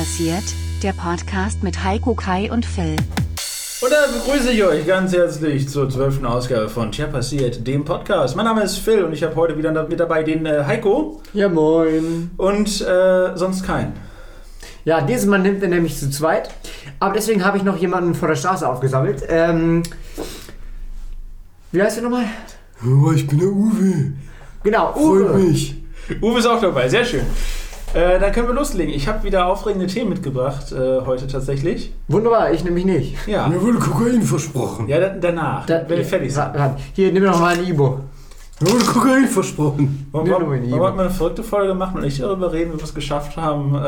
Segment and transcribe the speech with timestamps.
[0.00, 0.44] passiert?
[0.82, 2.96] Der Podcast mit Heiko, Kai und Phil.
[3.82, 8.34] Und da begrüße ich euch ganz herzlich zur zwölften Ausgabe von Tja passiert, dem Podcast.
[8.34, 11.50] Mein Name ist Phil und ich habe heute wieder mit dabei den äh, Heiko Ja,
[11.50, 12.30] moin.
[12.38, 13.92] und äh, sonst keinen.
[14.86, 16.48] Ja, dieses Mal nimmt er nämlich zu zweit.
[16.98, 19.22] Aber deswegen habe ich noch jemanden vor der Straße aufgesammelt.
[19.28, 19.82] Ähm,
[21.72, 22.24] wie heißt du nochmal?
[22.82, 24.12] Oh, ich bin der Uwe.
[24.62, 25.34] Genau, Freut Uwe.
[25.34, 25.76] mich.
[26.22, 27.26] Uwe ist auch dabei, sehr schön.
[27.92, 28.94] Äh, dann können wir loslegen.
[28.94, 31.92] Ich habe wieder aufregende Themen mitgebracht äh, heute tatsächlich.
[32.08, 33.16] Wunderbar, ich nämlich nicht.
[33.26, 34.86] Ja, Mir wurde Kokain versprochen.
[34.88, 36.50] ja da, danach, Da- wenn wir fertig sind.
[36.92, 37.98] Hier, nimm doch mal ein Ibo.
[38.60, 40.06] Mir wurde Kokain versprochen.
[40.12, 43.36] Wollen Nee, wir, eine verrückte Folge machen und nicht darüber reden, wie wir es geschafft
[43.36, 43.78] haben, äh,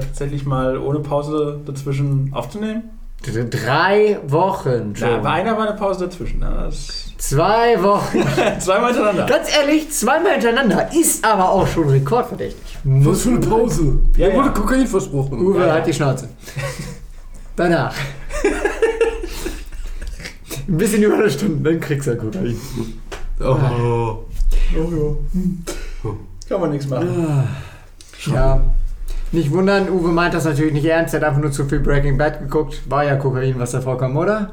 [0.00, 2.84] tatsächlich mal ohne Pause dazwischen aufzunehmen?
[3.22, 5.22] Drei Wochen Ja, schon.
[5.22, 6.40] bei einer war eine Pause dazwischen.
[6.40, 6.50] Ne?
[6.66, 8.18] Das Zwei Wochen.
[8.58, 9.26] zweimal hintereinander.
[9.26, 12.78] Ganz ehrlich, zweimal hintereinander ist aber auch schon rekordverdächtig.
[12.82, 14.00] Was für eine Pause.
[14.16, 14.42] Ja, Mir ja.
[14.42, 15.38] wurde Kokain versprochen.
[15.40, 15.72] Uwe, Ja, ja.
[15.74, 16.28] halt die Schnauze.
[17.54, 17.94] Danach.
[20.68, 22.56] Ein bisschen über eine Stunde, dann kriegst du Kokain.
[23.40, 24.18] Oh.
[26.48, 27.46] Kann man nichts machen.
[28.26, 28.60] Ja.
[29.32, 32.18] Nicht wundern, Uwe meint das natürlich nicht ernst, er hat einfach nur zu viel Breaking
[32.18, 32.82] Bad geguckt.
[32.88, 34.52] War ja Kokain, was da vorkam, oder?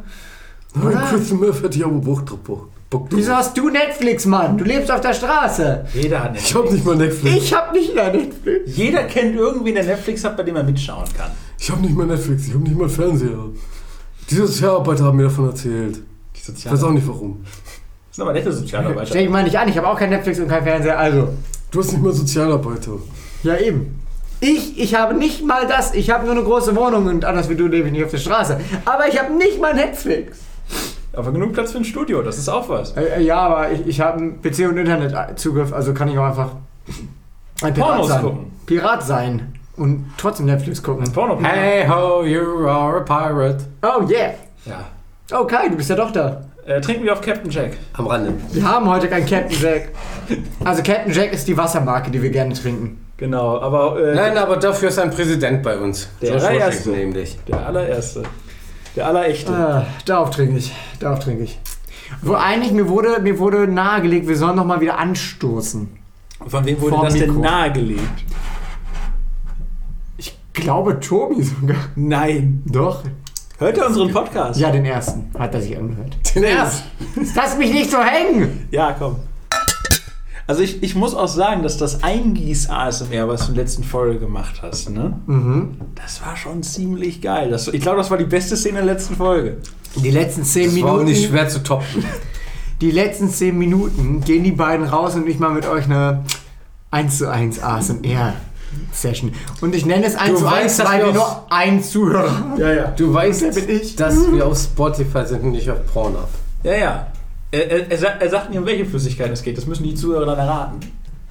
[0.73, 2.39] Nein, Crystal Meth hätte ich aber Bock drauf.
[2.45, 3.09] Bock drauf.
[3.19, 4.58] Wieso hast du Netflix, Mann?
[4.58, 5.86] Du lebst auf der Straße.
[5.94, 6.55] Jeder hat Ich Netflix.
[6.55, 7.36] hab nicht mal Netflix.
[7.38, 8.77] Ich hab nicht mehr Netflix.
[8.77, 11.31] Jeder kennt irgendwen, der Netflix hat, bei dem er mitschauen kann.
[11.58, 12.47] Ich hab nicht mal Netflix.
[12.47, 13.45] Ich hab nicht mal Fernseher.
[14.30, 15.97] Diese Sozialarbeiter haben mir davon erzählt.
[15.97, 16.02] Die
[16.36, 17.43] Ich Sozial weiß auch nicht warum.
[17.43, 19.05] Das sind aber nette Sozialarbeiter.
[19.08, 21.30] Stell dich mal nicht an, ich habe auch kein Netflix und kein Fernseher, also.
[21.71, 22.93] Du hast nicht mal Sozialarbeiter.
[23.43, 23.99] Ja, eben.
[24.42, 25.94] Ich, ich habe nicht mal das.
[25.94, 28.18] Ich habe nur eine große Wohnung und anders wie du lebe ich nicht auf der
[28.20, 28.59] Straße.
[28.86, 30.40] Aber ich habe nicht mal Netflix.
[31.14, 32.95] Aber genug Platz für ein Studio, das ist auch was.
[32.95, 36.26] Äh, äh, ja, aber ich, ich habe einen PC- und Internetzugriff, also kann ich auch
[36.26, 36.52] einfach
[37.62, 38.22] ein Pirat Pornos sein.
[38.22, 38.52] gucken.
[38.66, 41.12] Pirat sein und trotzdem Netflix gucken.
[41.12, 41.40] Porno.
[41.42, 43.66] Hey ho, you are a pirate.
[43.82, 44.34] Oh yeah.
[44.66, 44.86] Ja.
[45.32, 46.45] Okay, du bist ja doch da.
[46.66, 47.78] Äh, trinken wir auf Captain Jack.
[47.94, 48.33] Am Rande.
[48.52, 49.89] Wir haben heute kein Captain Jack.
[50.64, 53.04] Also Captain Jack ist die Wassermarke, die wir gerne trinken.
[53.19, 56.07] Genau, aber äh, Nein, aber dafür ist ein Präsident bei uns.
[56.21, 56.89] Der George allererste.
[56.91, 57.37] Nämlich.
[57.47, 58.23] der allererste.
[58.95, 59.52] Der allerechte.
[59.53, 60.73] Ah, darauf trinke ich.
[61.02, 61.59] Darauf trinke ich.
[62.21, 65.89] Wo eigentlich mir wurde, mir wurde nahegelegt, wir sollen noch mal wieder anstoßen.
[66.47, 67.41] Von wem wurde Vor das denn Mikro.
[67.41, 68.23] nahegelegt?
[70.17, 71.77] Ich glaube Tobi sogar.
[71.95, 72.63] Nein.
[72.65, 73.03] Doch.
[73.57, 74.57] Hört ihr unseren Podcast?
[74.59, 76.15] Ja, den ersten hat er sich angehört.
[76.33, 76.86] Den erst.
[77.36, 78.69] Lass mich nicht so hängen!
[78.71, 79.17] Ja, komm.
[80.49, 84.17] Also ich, ich muss auch sagen, dass das Eingieß-ASMR, was du in der letzten Folge
[84.17, 85.20] gemacht hast, ne?
[85.27, 85.77] Mhm.
[85.93, 87.52] Das war schon ziemlich geil.
[87.52, 89.58] Das, ich glaube, das war die beste Szene in der letzten Folge.
[89.95, 91.11] Die letzten zehn Das war auch Minuten.
[91.11, 92.04] nicht schwer zu toppen.
[92.82, 96.23] Die letzten 10 Minuten gehen die beiden raus und ich mal mit euch eine
[96.92, 98.33] 1 zu 1 ASMR
[98.93, 99.33] Session.
[99.60, 102.31] Und ich nenne es 1 Du zu 1, weißt, dass weil wir nur ein Zuhörer
[102.39, 102.58] haben.
[102.58, 102.87] Ja, ja.
[102.92, 103.98] Du weißt, Wer bin ich?
[103.98, 106.30] dass wir auf Spotify sind und nicht auf Pornhub.
[106.64, 107.08] Ja, ja.
[107.52, 109.58] Er, er, er, sa- sagt nicht, um welche Flüssigkeit es geht.
[109.58, 110.80] Das müssen die Zuhörer dann erraten.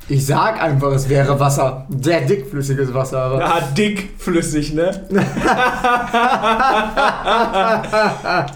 [0.08, 1.86] Ich sag einfach, es wäre Wasser.
[2.00, 3.18] Sehr dickflüssiges Wasser.
[3.20, 4.90] Aber Ja, dickflüssig, ne?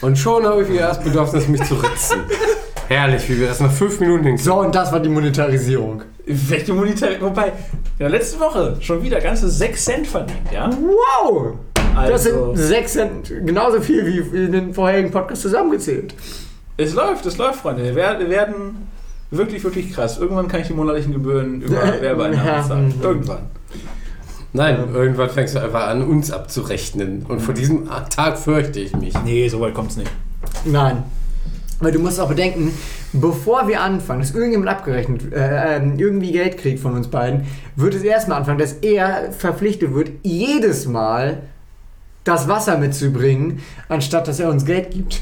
[0.00, 2.20] Und schon habe ich wieder das Bedürfnis, mich zu ritzen.
[2.88, 4.44] Herrlich, wie wir das nach fünf Minuten hinkriegen.
[4.44, 6.02] so, und das war die Monetarisierung.
[6.26, 7.20] Welche Monetär...
[7.20, 7.52] Wobei, in
[7.98, 10.70] der letzten Woche schon wieder ganze 6 Cent verdient, ja?
[10.70, 11.54] Wow!
[11.96, 16.14] Das Also, sind 6 Cent, genauso viel wie in den vorherigen Podcast zusammengezählt.
[16.76, 17.82] Es läuft, es läuft, Freunde.
[17.82, 18.88] Wir werden, wir werden
[19.30, 20.18] wirklich, wirklich krass.
[20.18, 22.94] Irgendwann kann ich die monatlichen Gebühren über Werbeeinnahmen zahlen.
[23.02, 23.46] Irgendwann.
[24.52, 27.26] Nein, irgendwann fängst du einfach an, uns abzurechnen.
[27.28, 29.14] Und vor diesem Tag fürchte ich mich.
[29.24, 30.10] Nee, so weit kommt's nicht.
[30.64, 31.04] Nein.
[31.78, 32.72] Weil du musst auch bedenken,
[33.12, 37.94] bevor wir anfangen, dass irgendjemand abgerechnet, äh, ähm, irgendwie Geld kriegt von uns beiden, wird
[37.94, 41.42] es erstmal anfangen, dass er verpflichtet wird, jedes Mal
[42.24, 43.60] das Wasser mitzubringen,
[43.90, 45.20] anstatt dass er uns Geld gibt.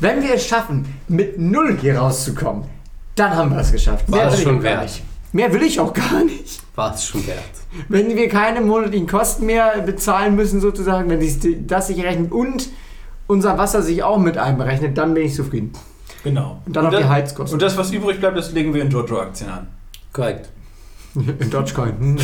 [0.00, 2.64] Wenn wir es schaffen, mit null hier rauszukommen,
[3.16, 4.10] dann haben wir es geschafft.
[4.10, 4.74] War es will ich schon auch wert.
[4.74, 5.02] gar nicht.
[5.32, 6.62] Mehr will ich auch gar nicht.
[6.74, 7.38] War es schon wert.
[7.88, 12.68] Wenn wir keine monatlichen Kosten mehr bezahlen müssen, sozusagen, wenn sich das sich rechnet und
[13.26, 15.72] unser Wasser sich auch mit einberechnet, dann bin ich zufrieden.
[16.24, 16.60] Genau.
[16.66, 17.54] Und dann noch das, die Heizkosten.
[17.54, 19.68] Und das, was übrig bleibt, das legen wir in Jojo-Aktien an.
[20.12, 20.48] Korrekt.
[21.14, 21.98] In Dogecoin.
[21.98, 22.16] Hm.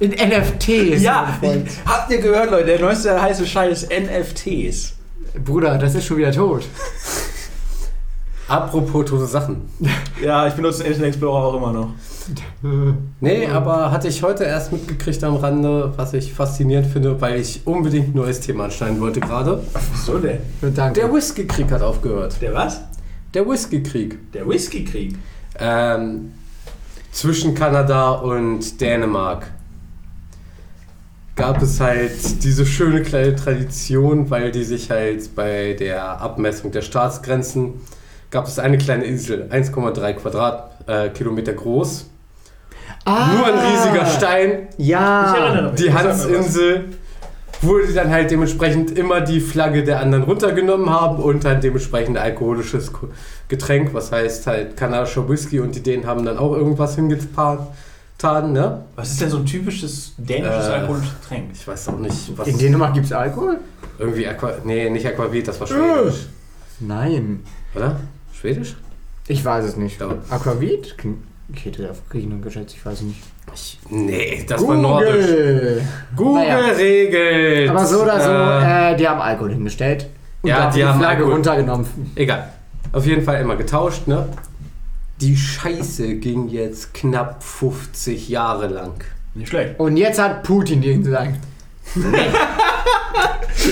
[0.00, 1.02] In NFTs.
[1.02, 1.38] Ja,
[1.86, 2.66] habt ihr gehört, Leute?
[2.66, 4.97] Der neueste heiße Scheiß NFTs.
[5.44, 6.64] Bruder, das ist schon wieder tot.
[8.48, 9.68] Apropos tote Sachen.
[10.20, 11.90] Ja, ich benutze den Internet Explorer auch immer noch.
[13.20, 17.64] Nee, aber hatte ich heute erst mitgekriegt am Rande, was ich faszinierend finde, weil ich
[17.64, 19.62] unbedingt ein neues Thema anschneiden wollte gerade.
[20.04, 20.40] So denn?
[20.74, 21.02] Danke.
[21.02, 22.34] Der Whisky-Krieg hat aufgehört.
[22.42, 22.80] Der was?
[23.32, 24.32] Der Whisky-Krieg.
[24.32, 25.16] Der Whisky-Krieg.
[25.60, 26.32] Ähm,
[27.12, 29.46] zwischen Kanada und Dänemark.
[31.38, 36.82] Gab es halt diese schöne kleine Tradition, weil die sich halt bei der Abmessung der
[36.82, 37.74] Staatsgrenzen
[38.30, 42.10] gab es eine kleine Insel, 1,3 Quadratkilometer groß.
[43.04, 45.70] Ah, Nur ein riesiger Stein, Ja.
[45.78, 45.92] Die.
[45.92, 46.86] Hansinsel,
[47.62, 52.18] wo die dann halt dementsprechend immer die Flagge der anderen runtergenommen haben und dann dementsprechend
[52.18, 53.08] alkoholisches Ko-
[53.48, 56.96] Getränk, was heißt halt kanadischer Whisky und die Dänen haben dann auch irgendwas
[58.20, 58.84] hingetan, ne?
[58.96, 61.50] Was ist denn so ein typisches dänisches Äh, alkoholisches Getränk?
[61.52, 62.48] Ich weiß auch nicht, was.
[62.48, 63.58] In Dänemark gibt es Alkohol?
[63.98, 64.52] Irgendwie Aqua.
[64.64, 66.26] Nee, nicht Aquavit, das war Schwedisch.
[66.80, 67.40] Nein.
[67.74, 67.96] Oder?
[68.32, 68.76] Schwedisch?
[69.26, 70.00] Ich weiß es nicht.
[70.00, 70.08] Ja.
[70.30, 70.96] Aquavit?
[71.52, 73.20] Ich hätte auf Griechenland geschätzt, ich weiß nicht.
[73.54, 75.26] Ich, nee, das war Nordisch.
[75.26, 75.82] Google.
[76.16, 76.58] Google Naja.
[76.76, 77.70] regelt.
[77.70, 80.06] Aber so oder so, Äh, äh, die haben Alkohol hingestellt.
[80.42, 81.32] Und Ja, dann die haben Flagge Alkohol.
[81.34, 81.86] runtergenommen.
[82.14, 82.48] egal.
[82.92, 84.26] Auf jeden Fall immer getauscht, ne?
[85.20, 88.94] Die Scheiße ging jetzt knapp 50 Jahre lang.
[89.34, 89.78] Nicht schlecht.
[89.80, 91.34] Und jetzt hat Putin den gesagt.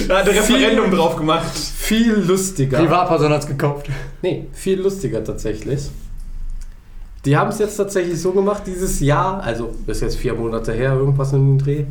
[0.08, 1.56] Da hat ein Viel- Referendum drauf gemacht.
[1.56, 2.78] Viel lustiger.
[2.78, 3.88] Privatperson hat's gekauft.
[4.20, 5.88] Nee, viel lustiger tatsächlich.
[7.24, 10.92] Die haben es jetzt tatsächlich so gemacht, dieses Jahr, also ist jetzt vier Monate her,
[10.94, 11.84] irgendwas in den Dreh.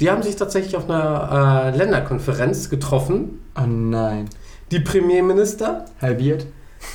[0.00, 3.40] Die haben sich tatsächlich auf einer äh, Länderkonferenz getroffen.
[3.56, 4.28] Oh nein.
[4.70, 6.46] Die Premierminister Halbiert.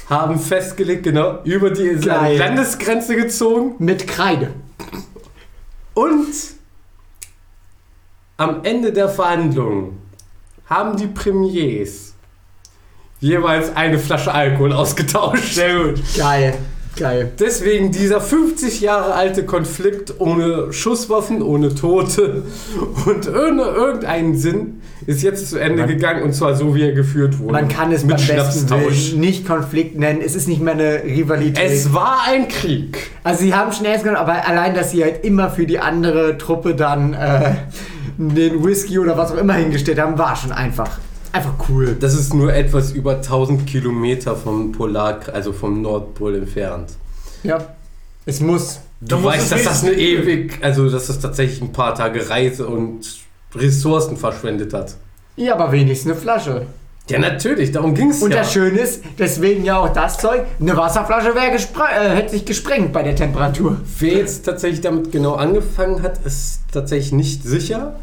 [0.10, 2.38] Haben festgelegt, genau, über die Geil.
[2.38, 4.54] Landesgrenze gezogen Mit Kreide.
[5.94, 6.28] und
[8.38, 10.00] am Ende der Verhandlungen
[10.66, 12.13] haben die Premiers
[13.19, 15.54] jeweils eine Flasche Alkohol ausgetauscht.
[15.54, 16.01] Sehr gut.
[16.18, 16.57] Geil.
[16.97, 17.31] Geil.
[17.39, 22.43] Deswegen dieser 50 Jahre alte Konflikt ohne Schusswaffen, ohne Tote
[23.05, 26.91] und ohne irgendeinen Sinn ist jetzt zu Ende Man- gegangen und zwar so, wie er
[26.91, 27.53] geführt wurde.
[27.53, 28.69] Man kann es mit beim besten.
[28.69, 30.21] Willen nicht Konflikt nennen.
[30.23, 31.63] Es ist nicht mehr eine Rivalität.
[31.71, 33.09] Es war ein Krieg.
[33.23, 36.75] also sie haben schnell genommen, aber allein, dass sie halt immer für die andere Truppe
[36.75, 37.53] dann äh,
[38.17, 40.99] den Whisky oder was auch immer hingestellt haben, war schon einfach,
[41.31, 41.95] einfach cool.
[42.00, 46.92] Das ist nur etwas über 1000 Kilometer vom Polar, also vom Nordpol entfernt.
[47.44, 47.75] Ja.
[48.25, 48.81] Es muss.
[49.01, 53.19] Du, weißt, dass das eine ewig, also dass das tatsächlich ein paar Tage Reise und
[53.56, 54.95] Ressourcen verschwendet hat.
[55.36, 56.68] Ja, aber wenigstens eine Flasche.
[57.10, 58.38] Ja, natürlich, darum ging es Und ja.
[58.38, 63.04] das Schöne ist, deswegen ja auch das Zeug, eine Wasserflasche äh, hätte sich gesprengt bei
[63.04, 63.81] der Temperatur.
[64.00, 68.00] Wer jetzt tatsächlich damit genau angefangen hat, ist tatsächlich nicht sicher.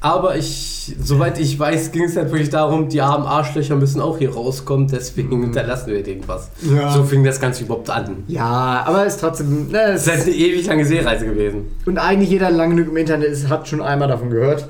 [0.00, 4.18] Aber ich, soweit ich weiß, ging es halt wirklich darum, die armen Arschlöcher müssen auch
[4.18, 6.50] hier rauskommen, deswegen hinterlassen wir denen was.
[6.62, 6.92] Ja.
[6.92, 8.22] So fing das Ganze überhaupt an.
[8.28, 9.68] Ja, aber es ist trotzdem.
[9.68, 11.66] Ne, es ist halt eine ewig lange Seereise gewesen.
[11.84, 14.68] und eigentlich jeder, der lang genug im Internet ist, hat schon einmal davon gehört.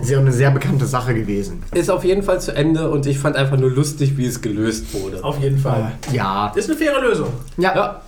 [0.00, 1.60] Ist ja auch eine sehr bekannte Sache gewesen.
[1.74, 4.94] Ist auf jeden Fall zu Ende und ich fand einfach nur lustig, wie es gelöst
[4.94, 5.24] wurde.
[5.24, 5.92] Auf jeden Fall.
[6.12, 6.52] Ja.
[6.54, 7.28] Das ist eine faire Lösung.
[7.56, 8.00] Ja, Ja,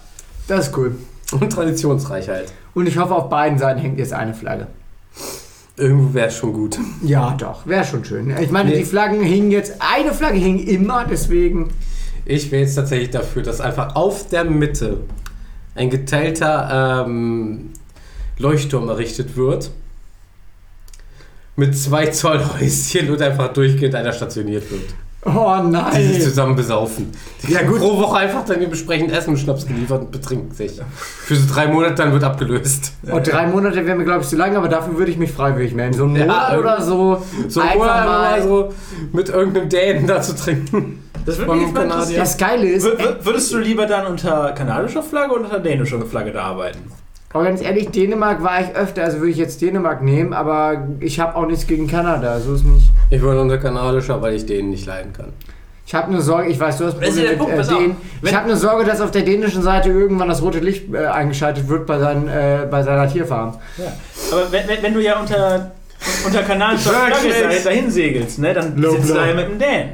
[0.47, 0.95] das ist cool.
[1.33, 2.53] und traditionsreich halt.
[2.75, 4.69] Und ich hoffe, auf beiden Seiten hängt jetzt eine Flagge.
[5.79, 6.79] Irgendwo wäre es schon gut.
[7.03, 7.67] Ja, doch.
[7.67, 8.35] Wäre schon schön.
[8.41, 8.79] Ich meine, Nee.
[8.79, 9.75] die Flaggen hingen jetzt.
[9.81, 11.69] Eine Flagge hing immer, deswegen.
[12.25, 14.99] Ich wäre jetzt tatsächlich dafür, dass einfach auf der Mitte
[15.75, 17.71] ein geteilter ähm,
[18.39, 19.71] Leuchtturm errichtet wird.
[21.57, 24.95] Mit zwei Zoll Häuschen und einfach durchgehend einer stationiert wird.
[25.25, 25.31] Oh
[25.61, 26.21] Die sich nein.
[26.23, 27.11] zusammen besaufen.
[27.43, 27.81] Die Ja, gut.
[27.81, 30.81] pro Woche einfach dann dementsprechend Essen und Schnaps geliefert und betrinken sich.
[30.97, 32.93] Für so drei Monate dann wird abgelöst.
[33.03, 35.75] Und drei Monate wären mir, glaube ich, zu lang, aber dafür würde ich mich freiwillig
[35.75, 35.95] melden.
[35.95, 36.59] So Ja, Monat irgendwie.
[36.61, 37.23] oder so.
[37.49, 38.43] So einfach oder mal.
[38.43, 38.69] so
[39.13, 41.03] mit irgendeinem Dänen da zu trinken.
[41.27, 42.17] Das würde mich.
[42.17, 46.01] Das Geile ist, Wür- wür- Würdest du lieber dann unter kanadischer Flagge oder unter dänischer
[46.07, 46.79] Flagge da arbeiten?
[47.33, 51.21] Aber ganz ehrlich, Dänemark war ich öfter, also würde ich jetzt Dänemark nehmen, aber ich
[51.21, 52.91] habe auch nichts gegen Kanada, so ist nicht.
[53.11, 55.33] Ich wollte unter kanadischer, weil ich Dänen nicht leiden kann.
[55.87, 57.97] Ich habe eine Sorge, ich weiß, du hast Probleme mit äh.
[58.21, 61.07] Wenn- Ich habe eine Sorge, dass auf der dänischen Seite irgendwann das rote Licht äh,
[61.07, 63.57] eingeschaltet wird bei, seinen, äh, bei seiner Tierfarm.
[63.79, 63.85] Ja.
[64.33, 65.71] Aber wenn, wenn, wenn du ja unter,
[66.27, 67.63] unter kanadischer Flagge Wirklich?
[67.65, 69.89] da- dahin segelst, ne, dann Low sitzt du da ja mit dem Dänen.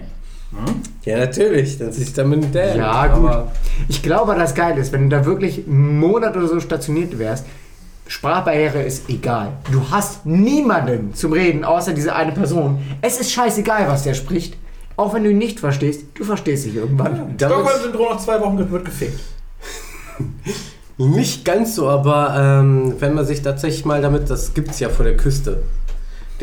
[1.04, 1.78] Ja, natürlich.
[1.78, 2.78] Dann sitze ich da mit dem Dänen.
[2.78, 3.30] Ja, gut.
[3.88, 7.44] Ich glaube, das Geile ist, wenn du da wirklich einen Monat oder so stationiert wärst,
[8.06, 9.52] Sprachbarriere ist egal.
[9.70, 12.82] Du hast niemanden zum Reden, außer diese eine Person.
[13.00, 14.56] Es ist scheißegal, was der spricht.
[14.96, 17.34] Auch wenn du ihn nicht verstehst, du verstehst dich irgendwann.
[17.38, 19.20] damit Stockholm-Syndrom nach zwei Wochen wird gefickt.
[20.98, 24.88] nicht ganz so, aber ähm, wenn man sich tatsächlich mal damit, das gibt es ja
[24.88, 25.62] vor der Küste,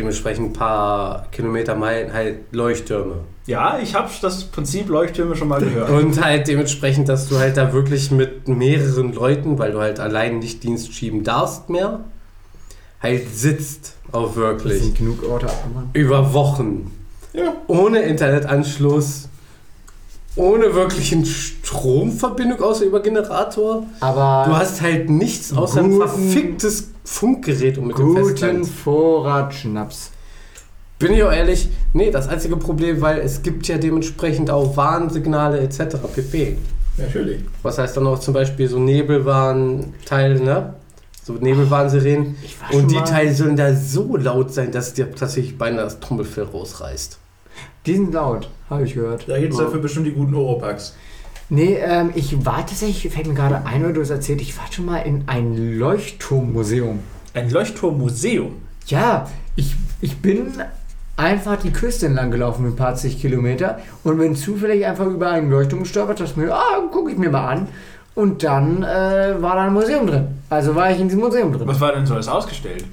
[0.01, 3.15] dementsprechend ein paar Kilometer, Meilen halt Leuchttürme.
[3.45, 5.89] Ja, ich habe das Prinzip Leuchttürme schon mal gehört.
[5.91, 10.39] Und halt dementsprechend, dass du halt da wirklich mit mehreren Leuten, weil du halt allein
[10.39, 12.01] nicht Dienst schieben darfst mehr,
[13.01, 15.85] halt sitzt auch wirklich sind genug Orte abgemacht.
[15.93, 16.91] über Wochen
[17.33, 17.53] Ja.
[17.67, 19.29] ohne Internetanschluss
[20.35, 23.83] ohne wirklichen Stromverbindung außer über Generator.
[23.99, 28.67] Aber Du hast halt nichts außer ein Guten- verficktes Funkgerät und mit dem guten Festland.
[28.67, 30.11] Vorrat Schnaps.
[30.99, 35.59] Bin ich auch ehrlich, nee, das einzige Problem, weil es gibt ja dementsprechend auch Warnsignale
[35.59, 35.97] etc.
[36.13, 36.57] pp.
[36.97, 37.41] Natürlich.
[37.63, 40.73] Was heißt dann auch zum Beispiel so Nebelwarnteile, ne?
[41.23, 42.35] So Nebelwarnsirenen.
[42.71, 46.43] Und die mal- Teile sollen da so laut sein, dass dir tatsächlich beinahe das Trommelfell
[46.45, 47.17] rausreißt.
[47.85, 49.27] Die sind laut, habe ich gehört.
[49.27, 50.95] Da gibt es dafür bestimmt die guten Oropax.
[51.49, 54.71] Nee, ähm, ich war tatsächlich, fällt mir gerade ein, oder du hast erzählt, ich war
[54.71, 56.99] schon mal in ein Leuchtturmmuseum.
[57.33, 58.53] Ein Leuchtturmmuseum.
[58.87, 60.53] Ja, ich, ich bin
[61.17, 65.29] einfach die Küste entlang gelaufen mit ein paar zig Kilometer und bin zufällig einfach über
[65.31, 67.67] einen Leuchtturm gestolpert, dachte mir, ah, gucke ich mir mal an.
[68.13, 70.27] Und dann äh, war da ein Museum drin.
[70.49, 71.67] Also war ich in diesem Museum drin.
[71.67, 72.85] Was war denn so alles ausgestellt?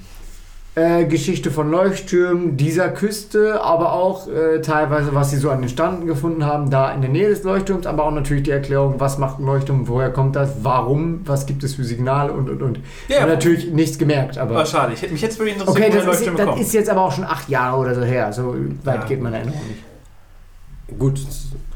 [0.75, 5.69] Äh, Geschichte von Leuchttürmen dieser Küste, aber auch äh, teilweise, was sie so an den
[5.69, 9.17] Standen gefunden haben, da in der Nähe des Leuchtturms, aber auch natürlich die Erklärung, was
[9.17, 12.79] macht ein Leuchtturm, woher kommt das, warum, was gibt es für Signale und und und.
[13.07, 13.23] Ja.
[13.23, 14.55] Und natürlich nichts gemerkt, aber.
[14.55, 14.93] War schade.
[14.93, 16.61] Ich hätte mich jetzt wirklich interessiert, Okay, wo der das ist, Leuchtturm das kommt.
[16.61, 18.31] ist jetzt aber auch schon acht Jahre oder so her.
[18.31, 19.05] So weit Ja.
[19.05, 20.99] geht meine Erinnerung nicht.
[20.99, 21.19] Gut,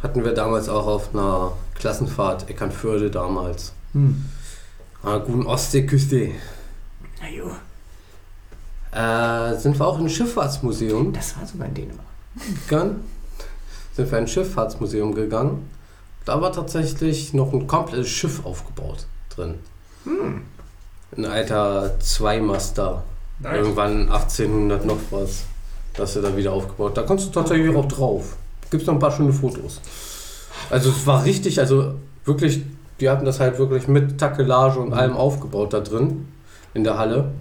[0.03, 3.73] hatten wir damals auch auf einer Klassenfahrt Eckernförde damals.
[3.93, 4.23] Hm.
[5.01, 6.29] An der guten Ostseeküste.
[7.21, 7.51] Na jo,
[8.93, 12.05] Äh, sind wir auch in ein Schifffahrtsmuseum das war sogar in Dänemark.
[12.67, 13.03] gegangen.
[13.93, 15.69] Sind wir in ein Schifffahrtsmuseum gegangen.
[16.25, 19.55] Da war tatsächlich noch ein komplettes Schiff aufgebaut drin.
[21.15, 23.03] Ein alter Zweimaster.
[23.39, 23.57] Nice.
[23.57, 25.43] Irgendwann 1800 noch was.
[25.95, 26.97] Das ist da wieder aufgebaut.
[26.97, 28.37] Da kommst du tatsächlich auch drauf.
[28.71, 29.81] Gibt noch ein paar schöne Fotos.
[30.69, 31.95] Also es war richtig, also
[32.25, 32.63] wirklich,
[32.99, 36.27] die hatten das halt wirklich mit Takelage und allem aufgebaut da drin
[36.73, 37.31] in der Halle.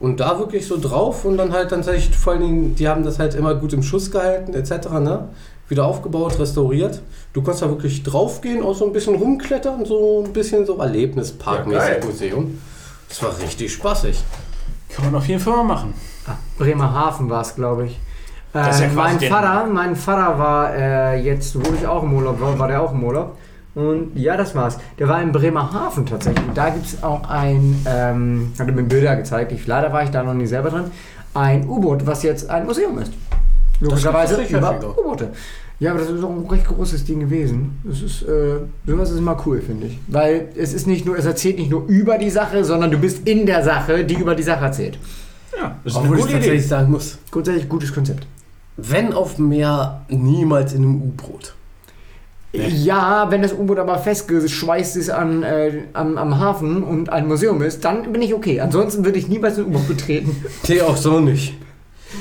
[0.00, 3.02] Und da wirklich so drauf und dann halt dann tatsächlich vor allen Dingen, die haben
[3.02, 4.90] das halt immer gut im Schuss gehalten etc.
[5.00, 5.28] Ne?
[5.68, 7.02] Wieder aufgebaut, restauriert.
[7.32, 10.84] Du konntest da wirklich draufgehen, auch so ein bisschen rumklettern, so ein bisschen so Ja,
[10.84, 12.00] Erlebnisparkmäßig geil.
[12.04, 12.58] Museum.
[13.08, 14.22] Das war richtig spaßig.
[14.94, 15.94] Kann man auf jeden Fall mal machen.
[16.26, 17.92] Ah, Bremerhaven war es, glaube ich.
[17.92, 18.00] Ist
[18.54, 22.40] ja Äh, quasi mein, Vater, mein Vater war äh, jetzt, wo ich auch im Urlaub
[22.40, 23.36] war, war der auch im Urlaub.
[23.74, 24.78] Und ja, das war's.
[24.98, 26.46] Der war in Bremerhaven tatsächlich.
[26.48, 29.52] Und da gibt es auch ein, ähm, hat er mir Bilder gezeigt.
[29.52, 30.84] Ich, leider war ich da noch nie selber drin.
[31.34, 33.12] Ein U-Boot, was jetzt ein Museum ist.
[33.80, 34.78] Logischerweise über.
[34.98, 35.30] U-Boote.
[35.80, 37.78] Ja, aber das ist auch ein recht großes Ding gewesen.
[37.84, 39.98] Das ist, äh, sowas ist immer cool, finde ich.
[40.08, 43.28] Weil es ist nicht nur, es erzählt nicht nur über die Sache, sondern du bist
[43.28, 44.98] in der Sache, die über die Sache erzählt.
[45.56, 46.40] Ja, das ist eine Obwohl ich gute Idee.
[46.40, 48.26] tatsächlich sagen muss, Grundsätzlich gutes Konzept.
[48.76, 51.54] wenn auf dem Meer, niemals in einem U-Boot.
[52.52, 57.60] Ja, wenn das U-Boot aber festgeschweißt ist an, äh, am, am Hafen und ein Museum
[57.62, 58.60] ist, dann bin ich okay.
[58.60, 60.36] Ansonsten würde ich niemals ein U-Boot betreten.
[60.68, 61.54] Nee, auch so nicht.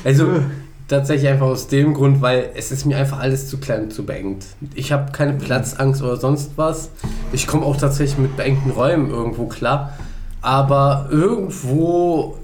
[0.03, 0.41] Also
[0.87, 4.05] tatsächlich einfach aus dem Grund, weil es ist mir einfach alles zu klein und zu
[4.05, 4.45] beengt.
[4.75, 6.91] Ich habe keine Platzangst oder sonst was.
[7.31, 9.97] Ich komme auch tatsächlich mit beengten Räumen irgendwo klar.
[10.41, 12.37] Aber irgendwo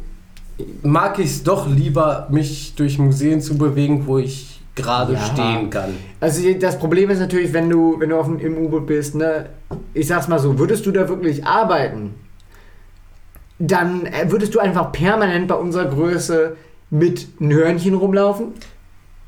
[0.82, 5.20] mag ich es doch lieber, mich durch Museen zu bewegen, wo ich gerade Ja.
[5.20, 5.96] stehen kann.
[6.20, 9.50] Also das Problem ist natürlich, wenn du, wenn du auf dem, im U-Boot bist, ne,
[9.94, 12.16] ich sag's mal so, würdest du da wirklich arbeiten,
[13.60, 16.56] dann äh, würdest du einfach permanent bei unserer Größe
[16.90, 18.54] mit einem Hörnchen rumlaufen.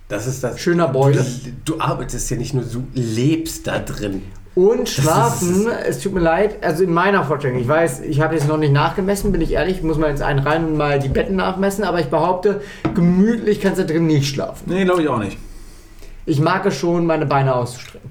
[0.07, 0.59] Das ist das.
[0.59, 1.23] Schöner Beule.
[1.65, 4.23] Du, du arbeitest ja nicht nur, du lebst da drin.
[4.55, 8.47] Und schlafen, es tut mir leid, also in meiner Vorstellung, ich weiß, ich habe jetzt
[8.47, 11.35] noch nicht nachgemessen, bin ich ehrlich, muss mal ins einen rein und mal die Betten
[11.35, 12.62] nachmessen, aber ich behaupte,
[12.93, 14.63] gemütlich kannst du drin nicht schlafen.
[14.67, 15.38] Nee, glaube ich auch nicht.
[16.25, 18.09] Ich mag es schon, meine Beine auszustrecken.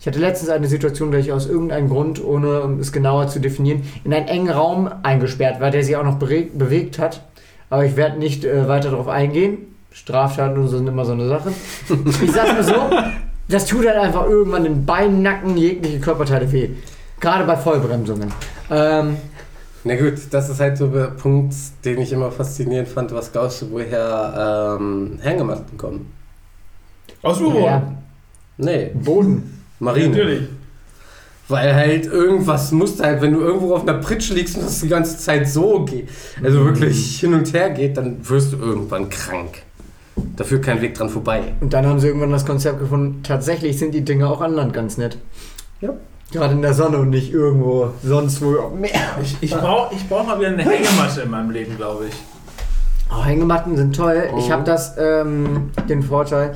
[0.00, 3.82] Ich hatte letztens eine Situation, da ich aus irgendeinem Grund, ohne es genauer zu definieren,
[4.04, 7.22] in einen engen Raum eingesperrt war, der sich auch noch bewegt hat.
[7.70, 9.58] Aber ich werde nicht äh, weiter darauf eingehen.
[9.90, 11.52] Straftaten und so sind immer so eine Sache.
[12.22, 12.74] Ich sag's mal so,
[13.48, 16.70] das tut halt einfach irgendwann den Beinen, Nacken, jegliche Körperteile weh.
[17.20, 18.32] Gerade bei Vollbremsungen.
[18.70, 19.16] Ähm,
[19.84, 23.12] Na gut, das ist halt so der Punkt, den ich immer faszinierend fand.
[23.12, 26.12] Was glaubst du, woher ähm, Hängematten kommen?
[27.22, 27.64] Aus U-Boot.
[27.64, 27.82] ja,
[28.58, 29.62] Nee, Boden.
[29.78, 30.08] Marine.
[30.08, 30.48] Natürlich.
[31.48, 34.88] Weil halt irgendwas musste halt, wenn du irgendwo auf einer Pritsche liegst und das die
[34.88, 36.08] ganze Zeit so geht,
[36.42, 39.62] also wirklich hin und her geht, dann wirst du irgendwann krank.
[40.36, 41.54] Dafür kein Weg dran vorbei.
[41.60, 44.72] Und dann haben sie irgendwann das Konzept gefunden, tatsächlich sind die Dinge auch an Land
[44.72, 45.18] ganz nett.
[45.80, 45.90] Ja.
[46.32, 48.90] Gerade in der Sonne und nicht irgendwo sonst wo Meer.
[49.22, 52.14] Ich, ich brauche ich brauch mal wieder eine Hängematte in meinem Leben, glaube ich.
[53.10, 54.24] Oh, Hängematten sind toll.
[54.38, 54.52] Ich Mhm.
[54.52, 56.54] habe das, ähm, den Vorteil,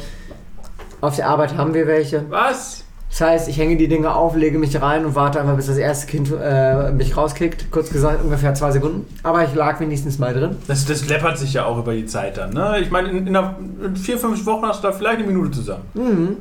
[1.00, 2.24] auf der Arbeit haben wir welche.
[2.30, 2.84] Was?
[3.20, 5.76] Das heißt, ich hänge die Dinge auf, lege mich rein und warte einfach, bis das
[5.76, 7.70] erste Kind äh, mich rauskickt.
[7.70, 9.04] Kurz gesagt, ungefähr zwei Sekunden.
[9.22, 10.56] Aber ich lag wenigstens mal drin.
[10.68, 12.54] Das, das läppert sich ja auch über die Zeit dann.
[12.54, 12.78] Ne?
[12.80, 15.50] Ich meine, in, in, einer- in vier, fünf Wochen hast du da vielleicht eine Minute
[15.50, 15.82] zusammen.
[15.92, 16.36] Mhm.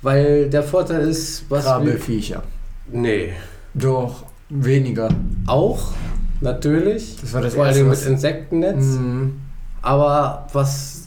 [0.02, 2.44] weil der Vorteil ist, was Krabbelfiecher.
[2.92, 3.34] Nee,
[3.74, 5.10] Doch, weniger.
[5.48, 5.94] auch
[6.42, 8.84] natürlich, Das war das vor allem mit Insektennetz.
[8.84, 9.42] Mhm.
[9.82, 10.98] Aber was.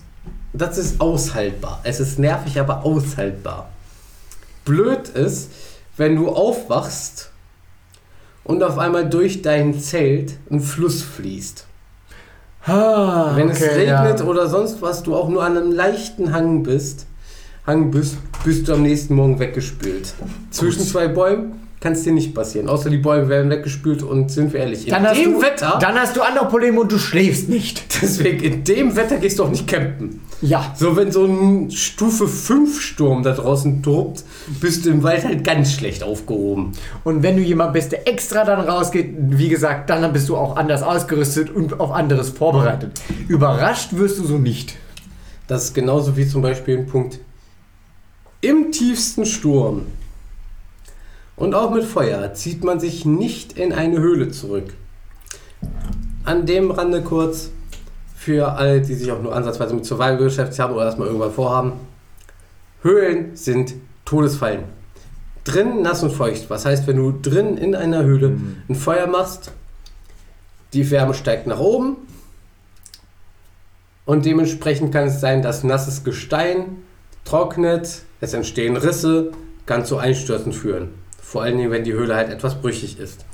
[0.52, 1.80] Das ist aushaltbar.
[1.82, 3.68] Es ist nervig, aber aushaltbar.
[4.64, 5.50] Blöd ist,
[5.96, 7.30] wenn du aufwachst
[8.44, 11.66] und auf einmal durch dein Zelt ein Fluss fließt.
[12.66, 14.26] Ah, wenn es okay, regnet ja.
[14.26, 17.06] oder sonst was, du auch nur an einem leichten Hang bist,
[17.66, 20.14] Hang bist, bist du am nächsten Morgen weggespült.
[20.50, 22.66] Zwischen zwei Bäumen kann es dir nicht passieren.
[22.66, 25.96] Außer die Bäume werden weggespült und sind wir ehrlich, in Dann dem du, Wetter, dann
[25.96, 27.84] hast du andere Probleme und du schläfst nicht.
[28.02, 30.22] deswegen in dem Wetter gehst du auch nicht campen.
[30.40, 30.72] Ja.
[30.74, 34.24] So, wenn so ein Stufe 5 Sturm da draußen tobt,
[34.62, 36.72] bist du im Wald halt ganz schlecht aufgehoben.
[37.04, 40.56] Und wenn du jemand bist, der extra dann rausgeht, wie gesagt, dann bist du auch
[40.56, 42.98] anders ausgerüstet und auf anderes vorbereitet.
[43.28, 44.76] Überrascht wirst du so nicht.
[45.48, 47.18] Das ist genauso wie zum Beispiel ein Punkt
[48.40, 49.82] im tiefsten Sturm
[51.36, 54.74] und auch mit Feuer zieht man sich nicht in eine Höhle zurück.
[56.24, 57.50] An dem Rande kurz
[58.14, 61.32] für alle, die sich auch nur ansatzweise mit Survival beschäftigt haben oder das mal irgendwann
[61.32, 61.72] vorhaben.
[62.82, 63.74] Höhlen sind
[64.04, 64.64] Todesfallen.
[65.44, 66.48] Drin nass und feucht.
[66.48, 69.52] Was heißt, wenn du drin in einer Höhle ein Feuer machst,
[70.72, 71.96] die Wärme steigt nach oben
[74.06, 76.78] und dementsprechend kann es sein, dass nasses Gestein
[77.24, 79.32] trocknet, es entstehen Risse,
[79.66, 80.90] kann zu Einstürzen führen.
[81.24, 83.24] Vor allen Dingen, wenn die Höhle halt etwas brüchig ist.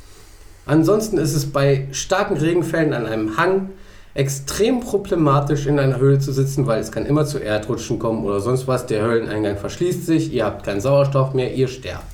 [0.65, 3.71] Ansonsten ist es bei starken Regenfällen an einem Hang
[4.15, 8.41] extrem problematisch in einer Höhle zu sitzen, weil es kann immer zu Erdrutschen kommen oder
[8.41, 8.87] sonst was.
[8.87, 12.05] Der Höhleneingang verschließt sich, ihr habt keinen Sauerstoff mehr, ihr sterbt.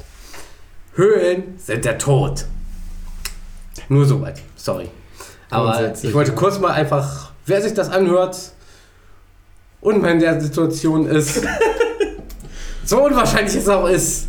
[0.94, 2.46] Höhlen sind der Tod.
[3.88, 4.88] Nur soweit, sorry.
[5.50, 8.36] Aber ich wollte kurz mal einfach, wer sich das anhört
[9.80, 11.42] und man in der Situation ist,
[12.84, 14.28] so unwahrscheinlich es auch ist,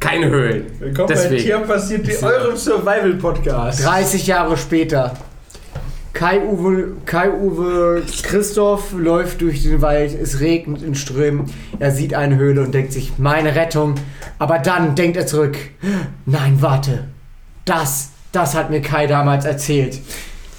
[0.00, 0.66] keine Höhlen.
[0.78, 1.42] Willkommen bei Deswegen.
[1.42, 3.84] Tier passiert die eurem Survival-Podcast.
[3.84, 5.14] 30 Jahre später.
[6.12, 11.44] Kai-Uwe Kai -Uwe Christoph läuft durch den Wald, es regnet in Strömen,
[11.78, 13.94] er sieht eine Höhle und denkt sich, meine Rettung.
[14.38, 15.56] Aber dann denkt er zurück,
[16.26, 17.04] nein, warte,
[17.64, 20.00] das, das hat mir Kai damals erzählt.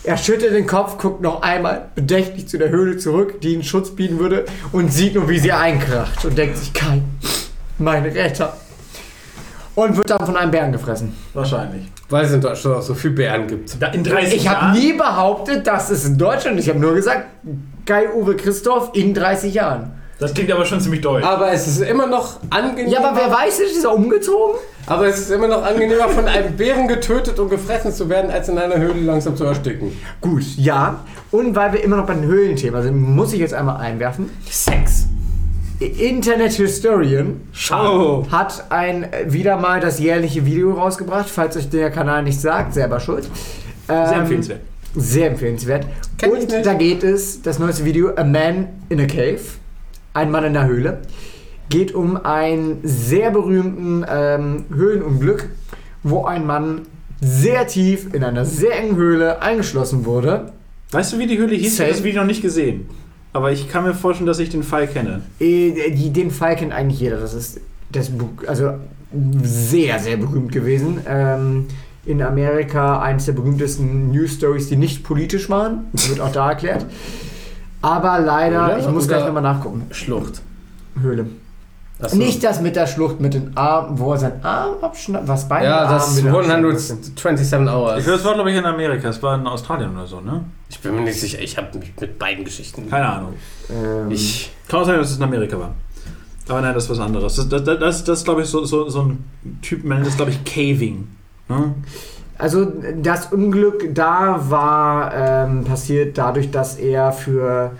[0.03, 3.89] Er schüttelt den Kopf, guckt noch einmal bedächtig zu der Höhle zurück, die ihm Schutz
[3.89, 7.01] bieten würde, und sieht nur, wie sie einkracht und denkt sich, Kai,
[7.77, 8.55] mein Retter.
[9.75, 11.15] Und wird dann von einem Bären gefressen.
[11.33, 11.89] Wahrscheinlich.
[12.09, 13.81] Weil es in Deutschland auch so viele Bären gibt.
[13.81, 16.65] Da in 30 Ich habe nie behauptet, dass es in Deutschland ist.
[16.65, 17.25] Ich habe nur gesagt,
[17.85, 19.91] Kai-Uwe Christoph in 30 Jahren.
[20.19, 21.23] Das klingt aber schon ziemlich deutsch.
[21.23, 22.91] Aber es ist immer noch angenehmer.
[22.91, 24.55] Ja, aber wer weiß, ist er umgezogen?
[24.89, 28.49] aber es ist immer noch angenehmer, von einem Bären getötet und gefressen zu werden, als
[28.49, 29.95] in einer Höhle langsam zu ersticken.
[30.19, 31.05] Gut, ja.
[31.29, 34.31] Und weil wir immer noch bei den Höhlenthema sind, muss ich jetzt einmal einwerfen.
[34.49, 35.07] Sex.
[35.79, 37.39] Internet Historian
[37.71, 38.25] Oh.
[38.29, 41.29] hat ein äh, wieder mal das jährliche Video rausgebracht.
[41.29, 43.29] Falls euch der Kanal nicht sagt, selber schuld.
[43.87, 44.59] Ähm, Sehr empfehlenswert.
[44.95, 45.85] Sehr empfehlenswert.
[46.17, 49.39] Kenn ich Und da geht es, das neueste Video, A Man in a Cave,
[50.13, 51.01] ein Mann in der Höhle,
[51.69, 55.49] geht um einen sehr berühmten ähm, Höhlenunglück,
[56.03, 56.81] wo ein Mann
[57.21, 60.51] sehr tief in einer sehr engen Höhle eingeschlossen wurde.
[60.91, 61.67] Weißt du, wie die Höhle hieß?
[61.67, 61.83] Ich Safe.
[61.83, 62.89] habe das Video noch nicht gesehen.
[63.39, 65.21] Aber ich kann mir vorstellen, dass ich den Fall kenne.
[65.39, 67.21] Äh, die, den Fall kennt eigentlich jeder.
[67.21, 68.11] Das ist das,
[68.45, 68.73] also
[69.41, 70.99] sehr, sehr berühmt gewesen.
[71.07, 71.67] Ähm,
[72.05, 75.85] in Amerika eines der berühmtesten News Stories, die nicht politisch waren.
[75.93, 76.85] Das wird auch da erklärt.
[77.81, 79.83] Aber leider, Höhle ich muss gleich nochmal nachgucken.
[79.91, 80.41] Schlucht.
[81.01, 81.27] Höhle.
[82.01, 82.15] Achso.
[82.15, 85.65] Nicht das mit der Schlucht mit den Armen, wo er seinen Arm abschneidet, was beide
[85.65, 86.29] Ja, das musste.
[86.29, 87.97] 127 Hours.
[87.99, 89.09] Ich glaube, das war, glaube ich, in Amerika.
[89.09, 90.45] Es war in Australien oder so, ne?
[90.69, 92.89] Ich bin mir nicht sicher, ich habe mich mit beiden Geschichten.
[92.89, 93.33] Keine Ahnung.
[93.69, 94.51] Ähm, Ich.
[94.69, 95.73] Kann auch sein, dass es in Amerika war.
[96.47, 97.35] Aber nein, das ist was anderes.
[97.35, 99.23] Das, das, das, das, das ist, glaube ich, so, so, so ein
[99.61, 101.07] Typ, man nennt das, glaube ich, Caving.
[101.47, 101.75] Ne?
[102.37, 102.65] Also
[103.01, 107.71] das Unglück da war ähm, passiert dadurch, dass er für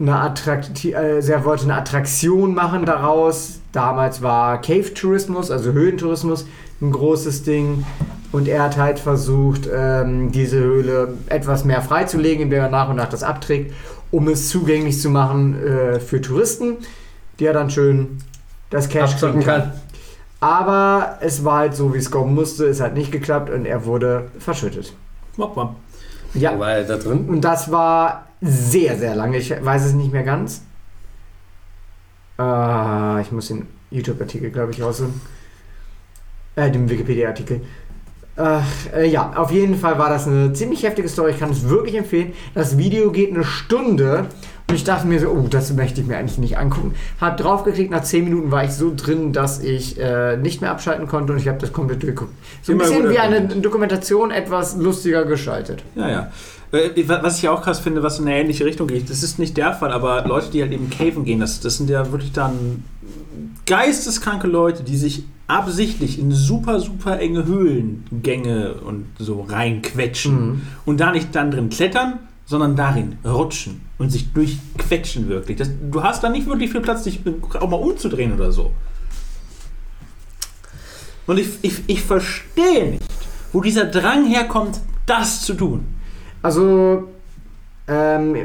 [0.00, 3.60] eine Attrakti äh, er wollte eine Attraktion machen daraus.
[3.72, 6.46] Damals war Cave-Tourismus, also Höhlentourismus,
[6.80, 7.84] ein großes Ding.
[8.32, 12.96] Und er hat halt versucht, ähm, diese Höhle etwas mehr freizulegen, indem er nach und
[12.96, 13.72] nach das abträgt,
[14.10, 16.78] um es zugänglich zu machen äh, für Touristen,
[17.38, 18.18] die er dann schön
[18.70, 19.72] das Cash kriegen kann.
[20.40, 22.66] Aber es war halt so, wie es kommen musste.
[22.66, 24.92] Es hat nicht geklappt und er wurde verschüttet.
[25.36, 25.76] Wop, wop.
[26.34, 27.26] Ja, War er da drin?
[27.28, 29.38] und das war sehr, sehr lange.
[29.38, 30.62] Ich weiß es nicht mehr ganz.
[32.36, 35.20] Ah, ich muss den YouTube-Artikel, glaube ich, raussuchen.
[36.56, 37.62] Äh, den Wikipedia-Artikel.
[38.36, 41.32] Ach, äh, ja, auf jeden Fall war das eine ziemlich heftige Story.
[41.32, 42.32] Ich kann es wirklich empfehlen.
[42.54, 44.26] Das Video geht eine Stunde.
[44.68, 46.94] Und ich dachte mir so, oh, das möchte ich mir eigentlich nicht angucken.
[47.20, 51.06] Hab draufgeklickt, nach 10 Minuten war ich so drin, dass ich äh, nicht mehr abschalten
[51.06, 52.32] konnte und ich habe das komplett durchgeguckt.
[52.62, 53.42] So ein Immer bisschen wie eine.
[53.42, 55.84] Dokumentation, etwas lustiger gestaltet.
[55.94, 56.32] Ja, ja.
[57.22, 59.72] Was ich auch krass finde, was in eine ähnliche Richtung geht, das ist nicht der
[59.74, 62.82] Fall, aber Leute, die halt eben caven gehen, das, das sind ja wirklich dann
[63.66, 70.62] geisteskranke Leute, die sich absichtlich in super, super enge Höhlengänge und so reinquetschen Mhm.
[70.84, 75.56] und da nicht dann drin klettern, sondern darin rutschen und sich durchquetschen wirklich.
[75.58, 77.20] Das, du hast da nicht wirklich viel Platz, dich
[77.60, 78.72] auch mal umzudrehen oder so.
[81.26, 83.02] Und ich, ich, ich verstehe nicht,
[83.52, 85.86] wo dieser Drang herkommt, das zu tun.
[86.44, 87.04] Also,
[87.86, 88.40] ähm, äh,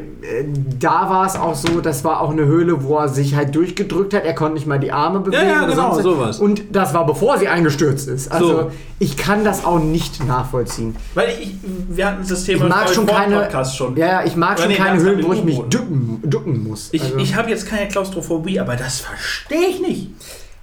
[0.78, 4.12] da war es auch so, das war auch eine Höhle, wo er sich halt durchgedrückt
[4.12, 4.24] hat.
[4.24, 5.46] Er konnte nicht mal die Arme bewegen.
[5.48, 6.38] ja, oder genau, sonst- sowas.
[6.40, 8.30] Und das war bevor sie eingestürzt ist.
[8.30, 8.70] Also, So.
[8.98, 10.94] ich kann das auch nicht nachvollziehen.
[11.14, 11.54] Weil ich, ich
[11.88, 13.96] wir hatten das Ich Thema mag im schon keine, Podcast schon.
[13.96, 16.62] ja, ja, ich mag Oder schon nee, keine Höhlen, mit wo ich mich ducken, ducken
[16.68, 16.88] muss.
[16.92, 20.10] Ich, Also, ich habe jetzt keine Klaustrophobie, aber das verstehe ich nicht.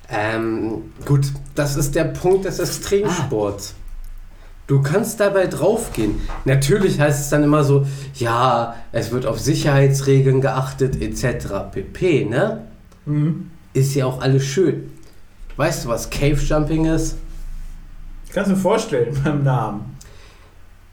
[0.09, 1.21] Ähm, gut,
[1.55, 3.73] das ist der Punkt des Extremsports.
[4.67, 6.19] Du kannst dabei draufgehen.
[6.43, 11.71] Natürlich heißt es dann immer so, ja, es wird auf Sicherheitsregeln geachtet, etc.
[11.71, 12.67] pp, ne?
[13.73, 14.91] Ist ja auch alles schön.
[15.55, 17.15] Weißt du, was Cave Jumping ist?
[18.33, 19.97] Kannst du mir vorstellen beim Namen.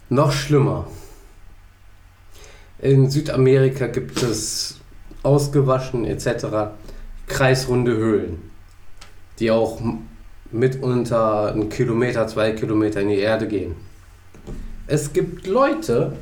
[0.09, 0.87] Noch schlimmer.
[2.79, 4.79] In Südamerika gibt es
[5.25, 6.75] ausgewaschen etc.
[7.27, 8.51] kreisrunde Höhlen,
[9.41, 9.81] die auch
[10.55, 13.75] mitunter einen Kilometer, zwei Kilometer in die Erde gehen.
[14.87, 16.13] Es gibt Leute,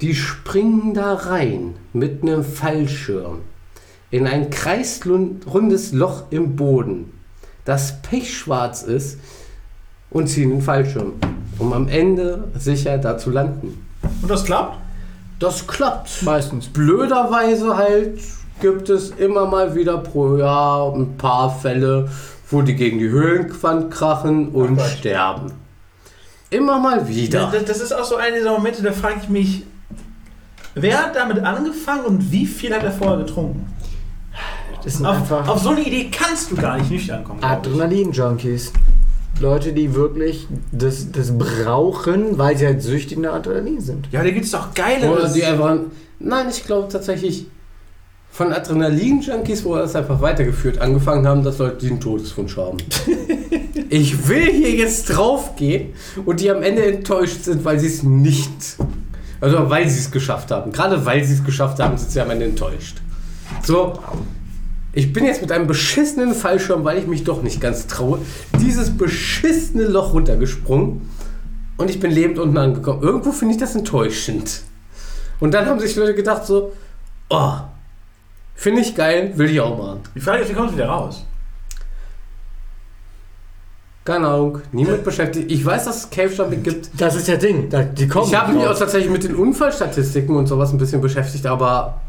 [0.00, 3.40] die springen da rein mit einem Fallschirm
[4.10, 7.12] in ein kreisrundes Loch im Boden,
[7.64, 9.18] das pechschwarz ist,
[10.10, 11.14] und ziehen den Fallschirm,
[11.58, 13.84] um am Ende sicher da zu landen.
[14.22, 14.78] Und das klappt?
[15.40, 16.22] Das klappt.
[16.22, 16.68] meistens.
[16.68, 18.20] Blöderweise halt
[18.60, 22.08] gibt es immer mal wieder pro Jahr ein paar Fälle,
[22.54, 24.86] wo die gegen die Höhlenwand krachen und Gott.
[24.86, 25.52] sterben.
[26.50, 27.50] Immer mal wieder.
[27.52, 29.62] Das, das ist auch so einer dieser Momente, da frage ich mich,
[30.74, 33.66] wer hat damit angefangen und wie viel hat er vorher getrunken?
[34.84, 37.42] Das Auf, einfach auf so eine Idee kannst du gar nicht nüchtern kommen.
[37.42, 38.72] Adrenalin-Junkies.
[39.40, 44.08] Leute, die wirklich das, das brauchen, weil sie halt süchtig nach Adrenalin sind.
[44.12, 45.32] Ja, da gibt es doch Oder geile.
[45.34, 45.76] die einfach.
[46.20, 47.46] Nein, ich glaube tatsächlich
[48.34, 52.78] von Adrenalin-Junkies, wo das einfach weitergeführt angefangen haben, dass Leute einen Todeswunsch haben.
[53.90, 55.92] ich will hier jetzt draufgehen
[56.26, 58.50] und die am Ende enttäuscht sind, weil sie es nicht.
[59.40, 60.72] Also weil sie es geschafft haben.
[60.72, 62.96] Gerade weil sie es geschafft haben, sind sie am Ende enttäuscht.
[63.62, 64.00] So,
[64.92, 68.18] ich bin jetzt mit einem beschissenen Fallschirm, weil ich mich doch nicht ganz traue,
[68.60, 71.08] dieses beschissene Loch runtergesprungen
[71.76, 73.00] und ich bin lebend unten angekommen.
[73.00, 74.62] Irgendwo finde ich das enttäuschend.
[75.38, 76.72] Und dann haben sich Leute gedacht so,
[77.30, 77.58] oh,
[78.54, 80.00] finde ich geil, will ich auch machen.
[80.14, 81.24] Die Frage ist, wie kommst du wieder raus?
[84.04, 85.50] Keine Ahnung, niemand beschäftigt.
[85.50, 86.90] Ich weiß, dass es Cave Jumping gibt.
[87.00, 87.70] Das ist der Ding.
[87.70, 91.00] Da, die kommen Ich habe mich auch tatsächlich mit den Unfallstatistiken und sowas ein bisschen
[91.00, 92.02] beschäftigt, aber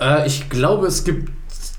[0.00, 1.32] äh, ich glaube, es gibt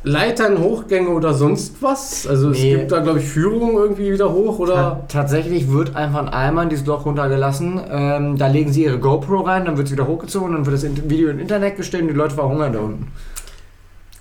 [0.04, 2.28] Leitern, Hochgänge oder sonst was.
[2.28, 2.74] Also Nee.
[2.74, 5.06] es gibt da, glaube ich, Führungen irgendwie wieder hoch Ta oder.
[5.08, 7.80] tatsächlich wird einfach ein Eimer in dieses Loch runtergelassen.
[7.90, 10.84] Ähm, da legen sie ihre GoPro rein, dann wird es wieder hochgezogen, dann wird das
[10.84, 13.08] In- Video ins Internet gestellt und die Leute verhungern da unten.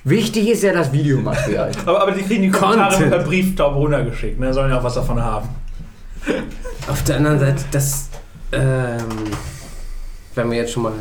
[0.09, 1.73] Wichtig ist ja das Videomaterial.
[1.87, 3.11] Aber, aber die kriegen die Kommentare Content.
[3.11, 4.39] per Brieftaube runtergeschickt.
[4.39, 4.55] Ne?
[4.55, 5.49] Sollen ja auch was davon haben.
[6.89, 8.09] Auf der anderen Seite, das,
[8.53, 8.99] ähm,
[10.37, 10.93] wenn wir jetzt schon mal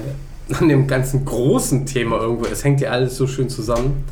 [0.59, 4.03] an dem ganzen großen Thema irgendwo, es hängt ja alles so schön zusammen.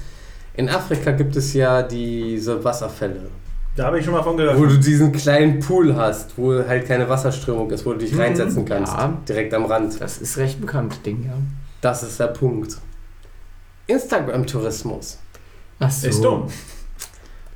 [0.55, 3.21] In Afrika gibt es ja diese Wasserfälle,
[3.75, 4.59] Da habe ich schon mal von gehört.
[4.59, 8.19] wo du diesen kleinen Pool hast, wo halt keine Wasserströmung ist, wo du dich Mhm.
[8.19, 9.17] reinsetzen kannst, Ja.
[9.27, 9.99] direkt am Rand.
[9.99, 11.33] Das ist recht bekannt, Ding, ja.
[11.81, 12.77] Das ist der Punkt.
[13.87, 15.17] Instagram-Tourismus
[15.79, 16.07] Ach so.
[16.07, 16.47] Ist dumm.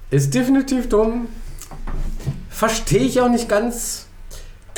[0.10, 1.28] ist definitiv dumm.
[2.50, 4.08] Verstehe ich auch nicht ganz.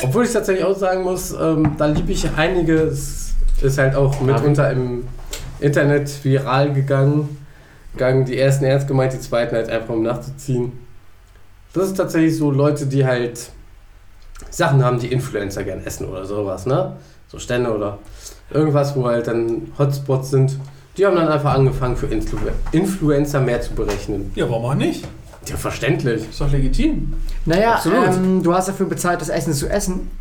[0.02, 4.72] Obwohl ich tatsächlich auch sagen muss, ähm, da liebe ich einiges, ist halt auch mitunter
[4.72, 5.08] im
[5.60, 7.38] Internet viral gegangen.
[7.94, 8.26] gegangen.
[8.26, 10.72] Die ersten ernst gemeint, die zweiten halt einfach um nachzuziehen.
[11.74, 13.52] Das ist tatsächlich so Leute, die halt
[14.50, 16.98] Sachen haben, die Influencer gern essen oder sowas, ne?
[17.28, 18.00] So Stände oder
[18.50, 20.58] irgendwas, wo halt dann Hotspots sind.
[21.00, 22.38] Die haben dann einfach angefangen, für Influ
[22.74, 24.34] Influencer mehr zu berechnen.
[24.36, 25.08] Ja, warum auch nicht?
[25.48, 26.30] Ja, verständlich.
[26.30, 27.14] Ist doch legitim.
[27.46, 30.12] Naja, ähm, du hast dafür bezahlt, das Essen zu essen,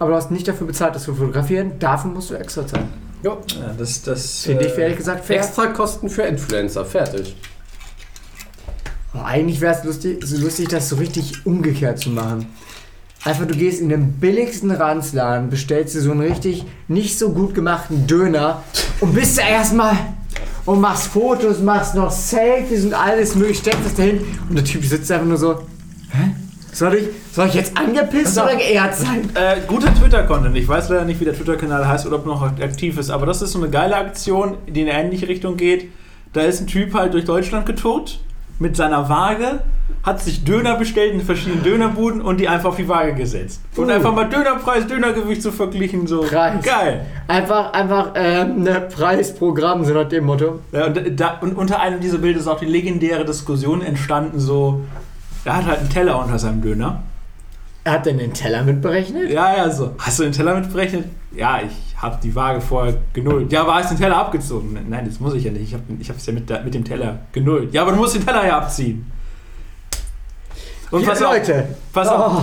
[0.00, 1.78] aber du hast nicht dafür bezahlt, das zu fotografieren.
[1.78, 2.88] Dafür musst du extra zahlen.
[3.22, 3.36] Ja.
[3.54, 5.36] Ja, das, das Finde ich äh, ehrlich gesagt fair.
[5.36, 7.36] Extra Kosten für Influencer, fertig.
[9.14, 12.46] Oh, eigentlich wäre es lustig, so lustig, das so richtig umgekehrt zu machen.
[13.24, 17.54] Einfach, du gehst in den billigsten Ranzladen, bestellst dir so einen richtig nicht so gut
[17.54, 18.64] gemachten Döner
[19.00, 19.96] und bist erstmal
[20.66, 24.84] und machst Fotos, machst noch Selfies und alles mögliche, steckst das dahin und der Typ
[24.84, 25.54] sitzt einfach nur so,
[26.10, 26.34] hä?
[26.72, 29.30] Soll ich, soll ich jetzt angepisst oder geehrt sein?
[29.32, 30.54] Äh, guter Twitter-Content.
[30.58, 33.40] Ich weiß leider nicht, wie der Twitter-Kanal heißt oder ob noch aktiv ist, aber das
[33.40, 35.90] ist so eine geile Aktion, die in eine ähnliche Richtung geht.
[36.34, 38.20] Da ist ein Typ halt durch Deutschland getourt
[38.58, 39.60] mit seiner Waage,
[40.02, 43.60] hat sich Döner bestellt in verschiedenen Dönerbuden und die einfach auf die Waage gesetzt.
[43.76, 43.92] Und Uh.
[43.92, 46.22] einfach mal Dönerpreis, Dönergewicht zu verglichen, so.
[46.22, 46.64] Preis.
[46.64, 47.06] Geil.
[47.28, 50.60] Einfach, einfach ähm, ne Preisprogramm, so nach dem Motto.
[50.72, 54.82] Ja, und, da, und unter einem dieser Bilder ist auch die legendäre Diskussion entstanden, so.
[55.44, 57.02] Er hat halt einen Teller unter seinem Döner.
[57.84, 59.30] Er hat denn den Teller mitberechnet?
[59.30, 59.92] Ja, ja, so.
[59.98, 61.04] Hast du den Teller mitberechnet?
[61.32, 63.50] Ja, ich habe die Waage vorher genullt.
[63.52, 64.78] Ja, aber hast du den Teller abgezogen?
[64.88, 65.62] Nein, das muss ich ja nicht.
[65.62, 67.72] Ich habe ich es ja mit, mit dem Teller genullt.
[67.72, 69.10] Ja, aber du musst den Teller ja abziehen.
[70.90, 71.68] Und Hier, pass auf, Leute.
[71.92, 72.42] pass auf, Oh,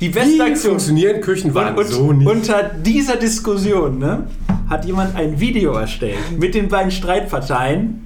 [0.00, 0.72] die beste Wie Aktion.
[0.72, 2.28] funktionieren Küchenwagen und so nicht?
[2.28, 4.26] unter dieser Diskussion ne,
[4.68, 8.05] hat jemand ein Video erstellt mit den beiden Streitparteien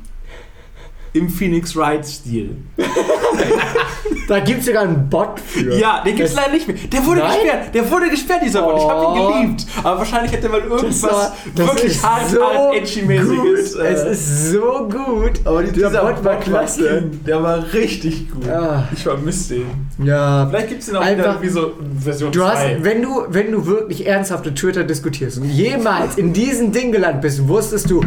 [1.12, 2.57] im Phoenix Wright-Stil.
[4.29, 5.77] da gibt es sogar einen Bot für.
[5.77, 6.77] Ja, den gibt's Das- leider nicht mehr.
[6.92, 7.31] Der wurde Nein?
[7.42, 7.75] gesperrt.
[7.75, 8.77] Der wurde gesperrt, dieser Bot.
[8.79, 9.33] Ich habe ihn Oh.
[9.42, 9.66] geliebt.
[9.83, 13.75] Aber wahrscheinlich hätte mal irgendwas war- das wirklich hart, so hart edgy-mäßiges.
[13.77, 13.83] gut.
[13.85, 15.33] Es ist so gut.
[15.44, 17.01] aber dieser Bot war klasse.
[17.01, 17.20] king.
[17.27, 18.49] Der war richtig gut.
[18.49, 18.88] Ah.
[18.92, 20.07] Ich vermisse den.
[20.07, 20.46] Ja.
[20.49, 22.79] Vielleicht gibt es den auch Einfach- wieder wie so Version Du hast, 2.
[22.83, 27.23] wenn du, wenn du wirklich ernsthaft in Twitter diskutierst und jemals in diesem Ding gelandet
[27.23, 28.03] bist, wusstest du,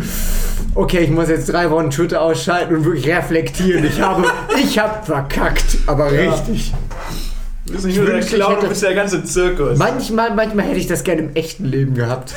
[0.76, 3.84] okay, ich muss jetzt drei Wochen Twitter ausschalten und wirklich reflektieren.
[3.86, 4.26] Ich habe,
[4.58, 6.32] ich habe verkackt, aber Ja.
[6.32, 6.74] richtig.
[7.66, 9.78] Du bist nicht nur der Clown, du bist der ganze Zirkus.
[9.78, 12.34] Manchmal, manchmal hätte ich das gerne im echten Leben gehabt.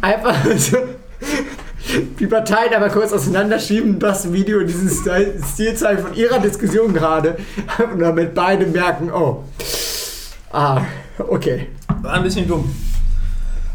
[0.00, 0.78] Einfach so.
[2.18, 7.36] Die Parteien aber kurz auseinanderschieben, das Video, diesen Stil- Stilzeichen von ihrer Diskussion gerade,
[7.92, 9.44] und damit beide merken, oh.
[10.50, 10.80] Ah,
[11.18, 11.68] okay.
[12.02, 12.74] War ein bisschen dumm.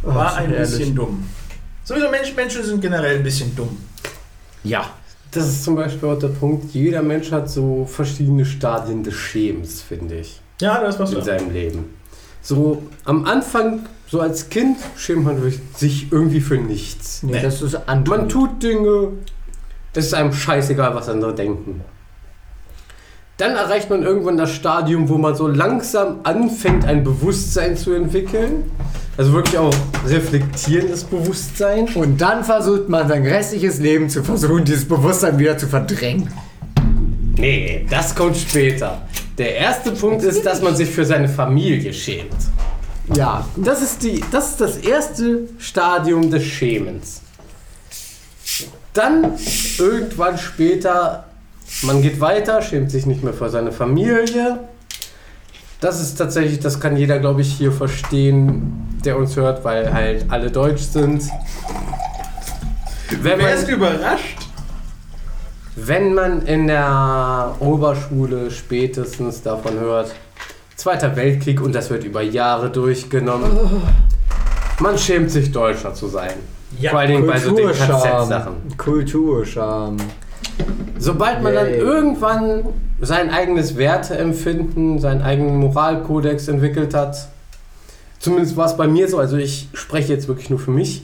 [0.02, 0.70] War Oh, ein herrlich.
[0.72, 1.28] bisschen dumm.
[1.84, 3.78] Sowieso Menschen, Menschen sind generell ein bisschen dumm.
[4.64, 4.90] Ja.
[5.32, 9.82] Das ist zum Beispiel auch der Punkt, jeder Mensch hat so verschiedene Stadien des Schämens,
[9.82, 11.14] finde ich, Ja, das war's.
[11.14, 11.94] in seinem Leben.
[12.42, 17.22] So am Anfang, so als Kind, schämt man sich irgendwie für nichts.
[17.22, 17.42] Nee, Nee.
[17.44, 18.18] das ist Anton.
[18.18, 19.10] Man tut Dinge,
[19.94, 21.82] es ist einem scheißegal, was andere denken.
[23.38, 28.64] Dann erreicht man irgendwann das Stadium, wo man so langsam anfängt, ein Bewusstsein zu entwickeln.
[29.20, 29.74] Also wirklich auch
[30.08, 31.90] reflektierendes Bewusstsein.
[31.94, 36.30] Und dann versucht man sein restliches Leben zu versuchen, dieses Bewusstsein wieder zu verdrängen.
[37.36, 39.02] Nee, das kommt später.
[39.38, 42.34] Der erste Punkt ist, dass man sich für seine Familie schämt.
[43.14, 43.46] Ja.
[43.58, 47.22] Das ist, die, das, ist das erste Stadium des Schämens.
[48.94, 49.34] Dann
[49.78, 51.26] irgendwann später,
[51.82, 54.60] man geht weiter, schämt sich nicht mehr für seine Familie.
[55.82, 60.26] Das ist tatsächlich, das kann jeder, glaube ich, hier verstehen, der uns hört, weil halt
[60.30, 61.24] alle deutsch sind.
[63.22, 64.38] Wenn Wer ist überrascht?
[65.76, 70.14] wenn man in der Oberschule spätestens davon hört,
[70.76, 73.52] Zweiter Weltkrieg und das wird über Jahre durchgenommen.
[74.80, 76.36] Man schämt sich, Deutscher zu sein.
[76.80, 78.02] Ja, Vor allen Dingen bei so den Kulturscham.
[78.02, 78.78] KZ-Sachen.
[78.78, 79.98] Kulturscham.
[80.98, 81.80] Sobald man dann Yay.
[81.80, 82.66] irgendwann
[83.00, 87.30] sein eigenes Werteempfinden, seinen eigenen Moralkodex entwickelt hat,
[88.20, 91.04] zumindest war es bei mir so, also ich spreche jetzt wirklich nur für mich,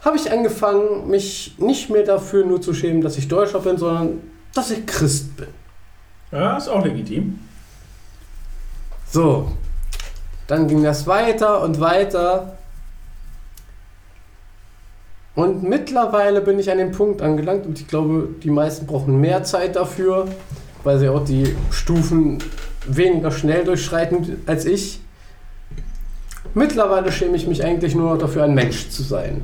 [0.00, 4.20] habe ich angefangen, mich nicht mehr dafür nur zu schämen, dass ich Deutscher bin, sondern
[4.52, 5.46] dass ich Christ bin.
[6.32, 7.38] Ja, ist auch legitim.
[9.08, 9.52] So,
[10.46, 12.58] dann ging das weiter und weiter.
[15.34, 19.44] Und mittlerweile bin ich an dem Punkt angelangt und ich glaube, die meisten brauchen mehr
[19.44, 20.28] Zeit dafür,
[20.84, 22.38] weil sie auch die Stufen
[22.86, 25.00] weniger schnell durchschreiten als ich.
[26.54, 29.42] Mittlerweile schäme ich mich eigentlich nur noch dafür, ein Mensch zu sein.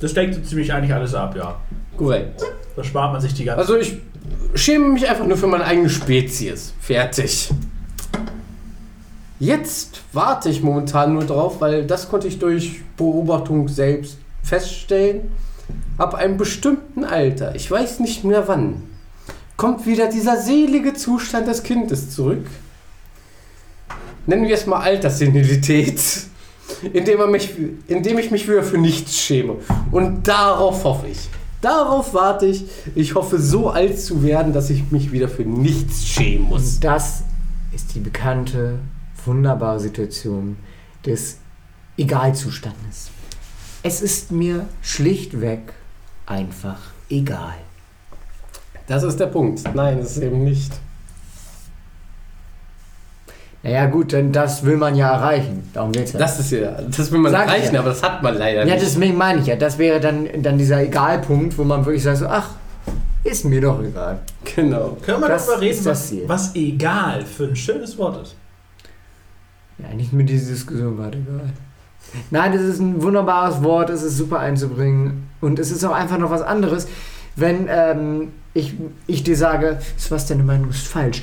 [0.00, 1.60] Das deckt so ziemlich eigentlich alles ab, ja.
[1.96, 2.42] Korrekt.
[2.74, 3.98] Da spart man sich die ganze Also ich
[4.54, 6.74] schäme mich einfach nur für meine eigene Spezies.
[6.80, 7.50] Fertig.
[9.38, 15.32] Jetzt warte ich momentan nur drauf, weil das konnte ich durch Beobachtung selbst feststellen.
[15.98, 18.82] Ab einem bestimmten Alter, ich weiß nicht mehr wann,
[19.56, 22.46] kommt wieder dieser selige Zustand des Kindes zurück.
[24.26, 26.00] Nennen wir es mal Alterssenilität,
[26.92, 27.54] indem, er mich,
[27.88, 29.56] indem ich mich wieder für nichts schäme.
[29.90, 31.28] Und darauf hoffe ich.
[31.60, 32.64] Darauf warte ich.
[32.94, 36.78] Ich hoffe, so alt zu werden, dass ich mich wieder für nichts schämen muss.
[36.78, 37.22] Das
[37.74, 38.78] ist die bekannte,
[39.24, 40.56] wunderbare Situation
[41.04, 41.38] des
[41.96, 43.10] Egalzustandes.
[43.86, 45.60] Es ist mir schlichtweg
[46.26, 47.54] einfach egal.
[48.88, 49.62] Das ist der Punkt.
[49.76, 50.72] Nein, das ist eben nicht.
[53.62, 55.70] Naja gut, denn das will man ja erreichen.
[55.72, 56.18] Darum geht's ja.
[56.18, 57.80] Das ist ja, das will man Sag ich erreichen, ja.
[57.80, 58.84] aber das hat man leider ja, nicht.
[58.84, 62.26] deswegen meine ich ja, das wäre dann, dann dieser Egalpunkt, wo man wirklich sagt so,
[62.26, 62.50] ach,
[63.22, 64.18] ist mir doch egal.
[64.56, 64.96] Genau.
[65.00, 68.34] Können wir Das darüber reden, was, was egal für ein schönes Wort ist?
[69.78, 71.52] Ja, nicht mit dieser Diskussion war egal.
[72.30, 75.28] Nein, das ist ein wunderbares Wort, es ist super einzubringen.
[75.40, 76.88] Und es ist auch einfach noch was anderes,
[77.36, 78.74] wenn ähm, ich,
[79.06, 81.22] ich dir sage, was deine Meinung ist falsch.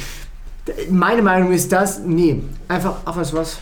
[0.89, 3.57] Meine Meinung ist das, nee, einfach, ach was, was,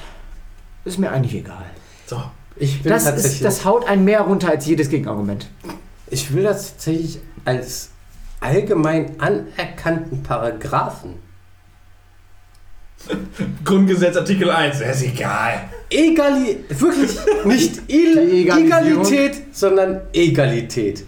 [0.86, 1.66] ist mir eigentlich egal.
[2.06, 2.22] So.
[2.58, 3.34] Ich will Das, tatsächlich.
[3.34, 5.48] ist, das haut einen mehr runter als jedes Gegenargument.
[6.10, 7.90] ich will das tatsächlich als
[8.40, 11.16] allgemein anerkannten Paragraphen.
[13.64, 15.70] Grundgesetz Artikel 1, ist egal.
[15.92, 17.12] Egali wirklich
[17.46, 18.18] nicht Il.
[18.18, 21.04] Egalität, sondern Egalität.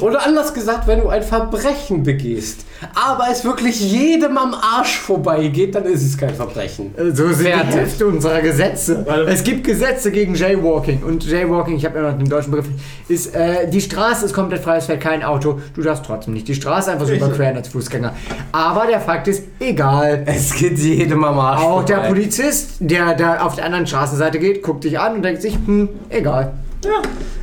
[0.00, 5.74] Oder anders gesagt, wenn du ein Verbrechen begehst, aber es wirklich jedem am Arsch vorbeigeht,
[5.74, 6.94] dann ist es kein Verbrechen.
[7.12, 7.74] So sind die Fertig.
[7.74, 9.04] Hälfte unserer Gesetze.
[9.28, 11.02] Es gibt Gesetze gegen Jaywalking.
[11.02, 12.68] Und Jaywalking, ich habe ja noch den deutschen Begriff,
[13.08, 15.60] ist, äh, die Straße ist komplett frei, es fährt kein Auto.
[15.74, 17.28] Du darfst trotzdem nicht die Straße einfach so Richtig.
[17.28, 18.14] überqueren als Fußgänger.
[18.52, 20.22] Aber der Fakt ist, egal.
[20.26, 22.08] Es geht jedem am Arsch Auch der vorbei.
[22.10, 25.88] Polizist, der da auf der anderen Straßenseite geht, guckt dich an und denkt sich, hm,
[26.08, 26.52] egal.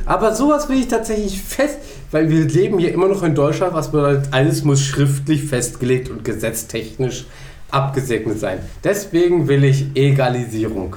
[0.04, 1.78] Aber sowas will ich tatsächlich fest,
[2.10, 6.24] weil wir leben hier immer noch in Deutschland, was bedeutet, alles muss schriftlich festgelegt und
[6.24, 7.26] gesetztechnisch
[7.70, 8.60] abgesegnet sein.
[8.82, 10.96] Deswegen will ich Egalisierung.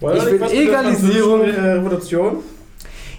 [0.00, 1.42] Ich will Egalisierung.
[1.42, 2.36] Revolution.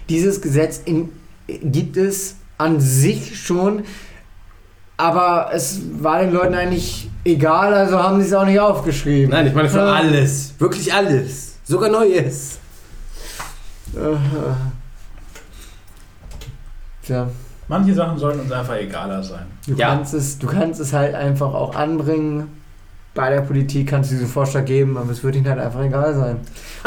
[0.08, 1.08] Dieses Gesetz in,
[1.48, 3.82] gibt es an sich schon,
[4.96, 9.30] aber es war den Leuten eigentlich egal, also haben sie es auch nicht aufgeschrieben.
[9.30, 9.92] Nein, ich meine für Ja.
[9.94, 10.54] alles.
[10.58, 11.54] Wirklich alles.
[11.64, 12.58] Sogar Neues.
[13.94, 13.98] Äh,
[17.06, 17.28] Tja,
[17.68, 19.46] Manche Sachen sollten uns einfach egaler sein.
[19.66, 19.88] du, Ja.
[19.88, 22.48] kannst es, du kannst es halt einfach auch anbringen.
[23.14, 26.14] Bei der Politik kannst du diesen Vorschlag geben, aber es wird ihnen halt einfach egal
[26.14, 26.36] sein.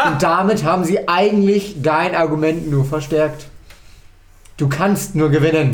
[0.06, 3.48] Und damit haben sie eigentlich dein Argument nur verstärkt.
[4.58, 5.72] Du kannst nur gewinnen.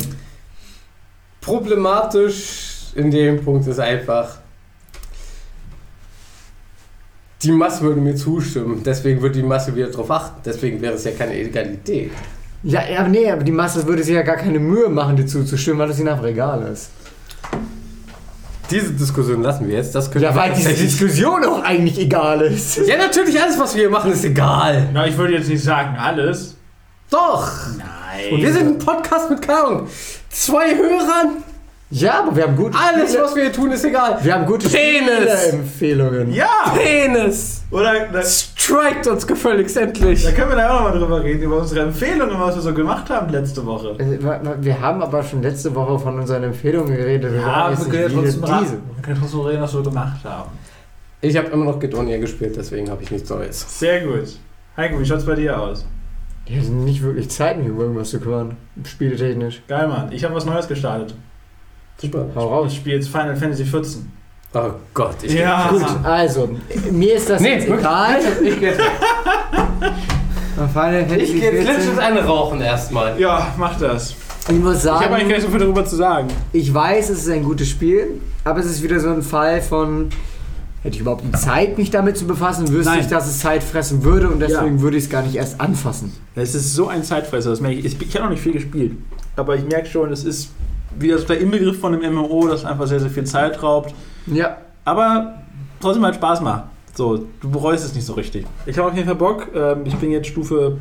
[1.40, 4.36] Problematisch in dem Punkt ist einfach,
[7.42, 8.82] die Masse würde mir zustimmen.
[8.84, 10.40] Deswegen würde die Masse wieder darauf achten.
[10.44, 12.12] Deswegen wäre es ja keine Egalität.
[12.64, 15.78] Ja, aber nee, aber die Masse würde sich ja gar keine Mühe machen, dir zuzustimmen,
[15.78, 16.88] weil es ihnen einfach egal ist.
[18.70, 19.94] Diese Diskussion lassen wir jetzt.
[19.94, 22.78] Das könnte Ja, weil diese Diskussion auch eigentlich egal ist.
[22.78, 24.88] Ja, natürlich, alles, was wir hier machen, ist egal.
[24.94, 26.56] Na, ich würde jetzt nicht sagen alles.
[27.10, 27.46] Doch.
[27.76, 28.32] Nein.
[28.32, 29.88] Und wir sind ein Podcast mit, keine Ahnung,
[30.30, 31.42] zwei Hörern.
[31.96, 34.18] Ja, aber wir haben gute Alles, Spiele- was wir hier tun, ist egal.
[34.20, 34.66] wir haben gute.
[34.66, 36.32] Empfehlungen.
[36.32, 36.72] Ja!
[36.76, 37.62] Penis.
[37.70, 40.24] Oder da, Strikt uns gefälligst endlich.
[40.24, 43.08] da können wir da auch nochmal drüber reden, über unsere Empfehlungen, was wir so gemacht
[43.10, 43.90] haben letzte Woche.
[43.98, 44.18] Äh,
[44.60, 47.32] Wir haben aber schon letzte Woche von unseren Empfehlungen geredet.
[47.32, 48.72] Wir Ja, wir können ja trotzdem, diese.
[48.94, 50.50] wir können trotzdem reden, was wir gemacht haben.
[51.20, 53.78] Ich habe immer noch Gedonia gespielt, deswegen habe ich nichts Neues.
[53.78, 54.36] Sehr gut.
[54.76, 55.86] Heiko, wie schaut's bei dir aus?
[56.46, 58.56] Hier sind nicht wirklich Zeit, mich über irgendwas zu kümmern.
[58.84, 59.62] Spieletechnisch.
[59.68, 60.10] Geil, Mann.
[60.10, 61.14] Ich habe was Neues gestartet.
[62.00, 62.26] Super.
[62.34, 62.72] Hau raus.
[62.72, 64.10] Ich spiele jetzt Final Fantasy 14.
[64.56, 65.68] Oh Gott, ich Ja.
[65.68, 66.48] Gut, also,
[66.92, 68.18] mir ist das Nee, jetzt wirklich, egal.
[68.44, 68.72] Ich gehe
[70.72, 71.64] Final Fantasy ich geh jetzt 14.
[71.66, 73.18] letztens eine rauchen erstmal.
[73.20, 74.14] Ja, mach das.
[74.48, 76.28] Ich muss Ich habe eigentlich sagen, gar nicht so viel darüber zu sagen.
[76.52, 80.10] ich weiß, es ist ein gutes Spiel, aber es ist wieder so ein Fall von,
[80.82, 83.00] hätte ich überhaupt die Zeit, mich damit zu befassen, wüsste Nein.
[83.00, 86.12] ich, dass es Zeit fressen würde und deswegen würde ich es gar nicht erst anfassen.
[86.34, 87.50] Es ist so ein Zeitfresser.
[87.50, 87.86] Das merke ich.
[87.86, 88.92] Ich, ich habe noch nicht viel gespielt.
[89.36, 90.50] Aber ich merke schon, es ist
[90.98, 93.94] wieder so der Inbegriff von einem MMO, das einfach sehr, sehr viel Zeit raubt.
[94.26, 95.42] Ja, Aber
[95.80, 96.64] trotzdem halt Spaß macht.
[96.94, 98.46] So, du bereust es nicht so richtig.
[98.66, 99.48] Ich habe auf jeden Fall Bock.
[99.54, 100.78] Ähm, ich bin jetzt Stufe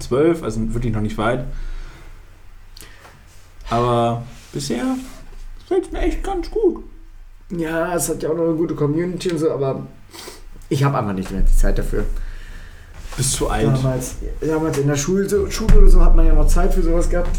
[0.00, 1.44] 12, also wirklich noch nicht weit.
[3.70, 4.22] Aber
[4.52, 4.84] bisher
[5.60, 6.84] gefällt es mir echt ganz gut.
[7.50, 9.86] ja, es hat ja auch noch eine gute Community und so, aber
[10.68, 12.04] ich habe einfach nicht mehr die Zeit dafür.
[13.16, 13.66] Bist zu alt.
[13.66, 16.82] Damals, damals in der Schule, so, Schule oder so hat man ja noch Zeit für
[16.82, 17.30] sowas gehabt.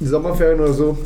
[0.00, 0.96] Die Sommerferien oder so.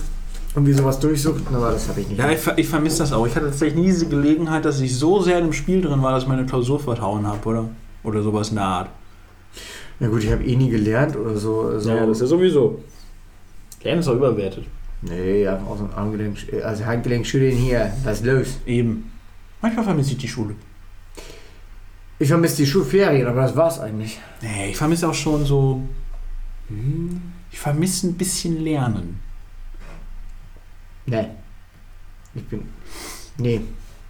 [0.55, 2.19] Irgendwie sowas durchsuchten, aber das habe ich nicht.
[2.19, 3.27] Ja, ich, ver- ich vermisse das auch.
[3.27, 6.25] Ich hatte tatsächlich nie diese Gelegenheit, dass ich so sehr im Spiel drin war, dass
[6.25, 7.69] ich meine Klausur verhauen habe, oder?
[8.05, 8.91] Oder sowas in der Art.
[10.01, 11.79] Na gut, ich habe eh nie gelernt oder so.
[11.79, 11.91] so.
[11.91, 12.83] ja sowieso.
[13.83, 14.65] Lernen ist auch überwertet.
[15.03, 17.93] Nee, einfach aus dem Armgelenk, also Handgelenk schütteln hier.
[18.05, 18.47] Was ist los?
[18.67, 19.11] Eben.
[19.61, 20.55] Manchmal vermisse ich die Schule.
[22.19, 24.19] Ich vermisse die Schulferien, aber das war's eigentlich.
[24.43, 25.81] Nee, ich vermisse auch schon so.
[26.69, 29.19] hm, Ich vermisse ein bisschen Lernen.
[31.07, 31.27] Nee.
[32.35, 32.63] Ich bin.
[33.39, 33.61] Nee.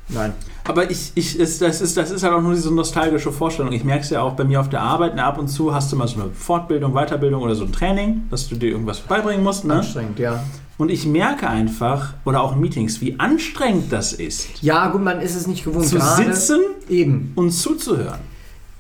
[0.09, 0.33] Nein.
[0.65, 3.73] Aber ich, ich, es, das, ist, das ist halt auch nur diese nostalgische Vorstellung.
[3.73, 5.15] Ich merke es ja auch bei mir auf der Arbeit.
[5.15, 8.23] Ne, ab und zu hast du mal so eine Fortbildung, Weiterbildung oder so ein Training,
[8.31, 9.65] dass du dir irgendwas beibringen musst.
[9.65, 9.75] Ne?
[9.75, 10.43] Anstrengend, ja.
[10.79, 15.21] Und ich merke einfach, oder auch in Meetings, wie anstrengend das ist, Ja, gut, man
[15.21, 15.87] ist es nicht gewohnt.
[15.87, 17.33] zu sitzen Eben.
[17.37, 18.19] und zuzuhören.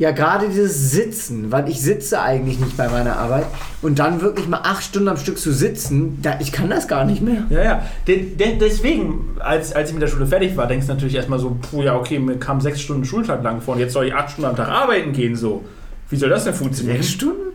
[0.02, 3.46] Ja, gerade dieses Sitzen, weil ich sitze eigentlich nicht bei meiner Arbeit
[3.82, 7.04] und dann wirklich mal acht Stunden am Stück zu sitzen, da, ich kann das gar
[7.04, 7.44] nicht mehr.
[7.50, 7.82] Ja, ja.
[8.08, 11.38] De, de, deswegen, als, als ich mit der Schule fertig war, denkst du natürlich erstmal
[11.38, 14.12] so, puh, ja, okay, mir kam sechs Stunden Schultag lang vor und jetzt soll ich
[14.12, 15.62] acht Stunden am Tag arbeiten gehen, so.
[16.10, 16.96] Wie soll das denn funktionieren?
[16.96, 17.51] Sechs Stunden?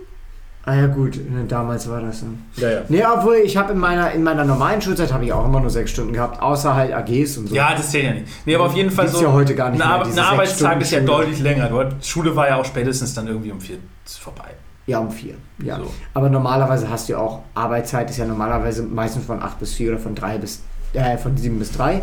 [0.70, 2.26] Ah ja gut, ne, damals war das so.
[2.57, 2.80] Ja, ja.
[2.89, 5.70] Nee, obwohl ich habe in meiner, in meiner normalen Schulzeit habe ich auch immer nur
[5.70, 7.55] sechs Stunden gehabt, außer halt AGs und so.
[7.55, 8.26] Ja, das zählt ja nicht.
[8.45, 9.26] Nee, aber auf jeden Fall Gibt's so.
[9.26, 11.70] ja heute gar nicht ein, mehr, Ar- ein Arbeitstag ist ja deutlich länger.
[11.70, 14.49] Dort, Schule war ja auch spätestens dann irgendwie um vier vorbei.
[14.88, 15.36] Ja, um vier.
[15.63, 15.78] Ja.
[15.78, 15.89] So.
[16.13, 19.91] Aber normalerweise hast du ja auch, Arbeitszeit ist ja normalerweise meistens von acht bis vier
[19.91, 22.01] oder von drei bis, äh, von sieben bis drei.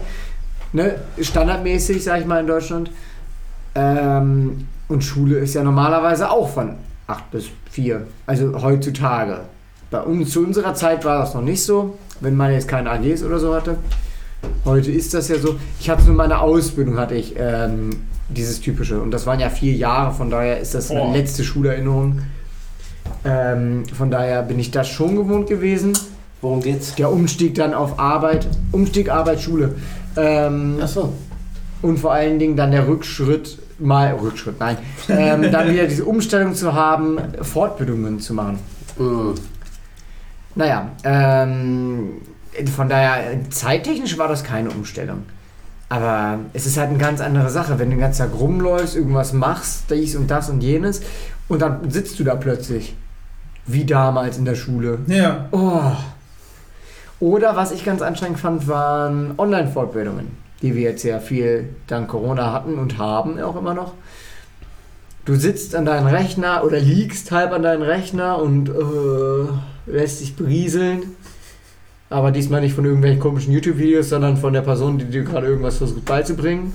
[0.72, 0.94] Ne?
[1.20, 2.90] Standardmäßig, sag ich mal, in Deutschland.
[3.74, 8.06] Ähm, und Schule ist ja normalerweise auch von acht bis vier.
[8.26, 9.40] Also heutzutage.
[9.90, 13.22] Bei uns, zu unserer Zeit war das noch nicht so, wenn man jetzt keine AGs
[13.22, 13.76] oder so hatte.
[14.64, 15.56] Heute ist das ja so.
[15.80, 17.90] Ich hatte nur in meiner Ausbildung hatte ich ähm,
[18.28, 19.00] dieses typische.
[19.00, 21.00] Und das waren ja vier Jahre, von daher ist das Oh.
[21.02, 22.20] eine letzte Schulerinnerung.
[23.24, 25.92] Ähm, von daher bin ich das schon gewohnt gewesen.
[26.40, 26.94] Worum geht's?
[26.96, 29.74] Der Umstieg dann auf Arbeit, Umstieg Arbeit, Schule.
[30.16, 31.12] Ähm, Achso.
[31.82, 36.54] und vor allen Dingen dann der Rückschritt, mal Rückschritt, nein, ähm, dann wieder diese Umstellung
[36.54, 38.58] zu haben, Fortbildungen zu machen.
[38.98, 39.34] Mhm.
[40.54, 42.20] Naja, ähm,
[42.74, 45.24] von daher, zeittechnisch war das keine Umstellung.
[45.88, 49.32] Aber es ist halt eine ganz andere Sache, wenn du den ganzen Tag rumläufst, irgendwas
[49.32, 51.02] machst, dies und das und jenes,
[51.48, 52.96] und dann sitzt du da plötzlich.
[53.66, 54.98] Wie damals in der Schule.
[55.06, 55.48] Ja.
[55.50, 55.92] Oh.
[57.20, 60.28] Oder was ich ganz anstrengend fand, waren Online-Fortbildungen,
[60.62, 63.92] die wir jetzt ja viel dank Corona hatten und haben auch immer noch.
[65.24, 70.36] Du sitzt an deinem Rechner oder liegst halb an deinem Rechner und äh, lässt dich
[70.36, 71.02] berieseln.
[72.10, 75.78] Aber diesmal nicht von irgendwelchen komischen YouTube-Videos, sondern von der Person, die dir gerade irgendwas
[75.78, 76.74] versucht beizubringen.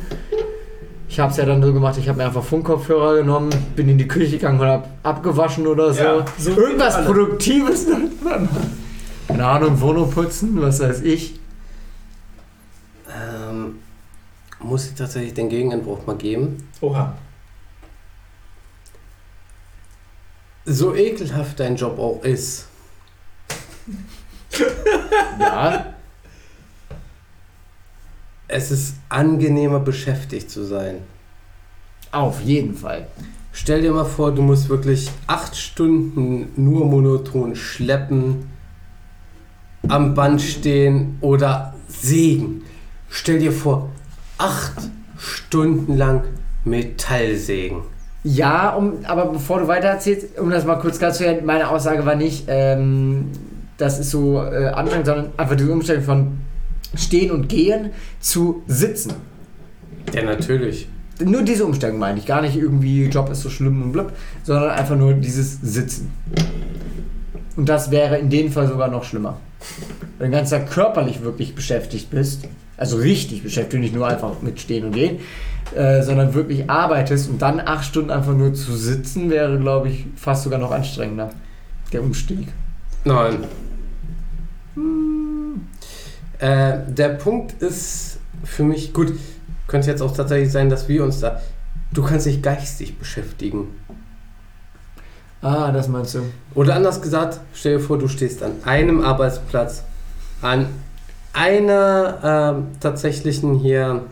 [1.08, 3.98] Ich habe es ja dann so gemacht, ich habe mir einfach Funkkopfhörer genommen, bin in
[3.98, 6.04] die Küche gegangen und habe abgewaschen oder so.
[6.04, 7.06] Ja, so Irgendwas.
[7.06, 7.88] Produktives.
[9.28, 11.39] Keine Ahnung, Wohnung putzen, was weiß ich.
[14.60, 16.68] Muss ich tatsächlich den Gegenentwurf mal geben.
[16.82, 17.14] Oha.
[20.66, 22.68] So ekelhaft dein Job auch ist,
[25.40, 25.94] Ja.
[28.48, 30.98] es ist angenehmer beschäftigt zu sein.
[32.12, 33.08] Auf jeden Fall.
[33.52, 38.50] Stell dir mal vor, du musst wirklich acht Stunden nur monoton schleppen,
[39.88, 42.64] am Band stehen oder sägen.
[43.10, 43.90] Stell dir vor,
[44.40, 44.74] acht
[45.18, 46.24] Stunden lang
[46.66, 47.84] Metall sägen.
[48.24, 51.70] Ja, um, aber bevor du weiter erzählst, um das mal kurz klar zu werden, meine
[51.70, 53.28] Aussage war nicht, ähm,
[53.78, 56.38] das ist so äh, anstrengend, sondern einfach die Umstellung von
[56.96, 59.14] Stehen und Gehen zu Sitzen.
[60.14, 60.90] Ja, natürlich.
[61.24, 64.12] Nur diese Umstellung meine ich, gar nicht irgendwie Job ist so schlimm und blub,
[64.44, 66.12] sondern einfach nur dieses Sitzen.
[67.56, 69.40] Und das wäre in dem Fall sogar noch schlimmer.
[70.18, 72.48] Wenn du den ganzen Tag körperlich wirklich beschäftigt bist,
[72.80, 75.20] also richtig beschäftigt, nicht nur einfach mit Stehen und Gehen,
[75.76, 80.06] äh, sondern wirklich arbeitest und dann acht Stunden einfach nur zu sitzen, wäre, glaube ich,
[80.16, 81.30] fast sogar noch anstrengender.
[81.92, 82.48] Der Umstieg.
[83.04, 83.44] Nein.
[86.40, 89.12] Äh, der Punkt ist für mich, gut,
[89.68, 91.42] könnte jetzt auch tatsächlich sein, dass wir uns da.
[91.92, 93.68] Du kannst dich geistig beschäftigen.
[95.42, 96.22] Ah, das meinst du.
[96.56, 99.84] Oder anders gesagt, stell dir vor, du stehst an einem Arbeitsplatz,
[100.42, 100.68] an
[101.40, 102.20] einer
[102.58, 104.04] ähm, tatsächlichen hier,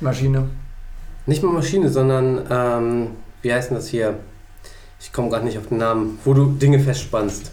[0.00, 0.48] Maschine.
[1.26, 3.10] nicht mal Maschine, sondern, ähm,
[3.42, 4.18] wie heißt denn das hier?
[4.98, 7.52] Ich komme gerade nicht auf den Namen, wo du Dinge festspannst.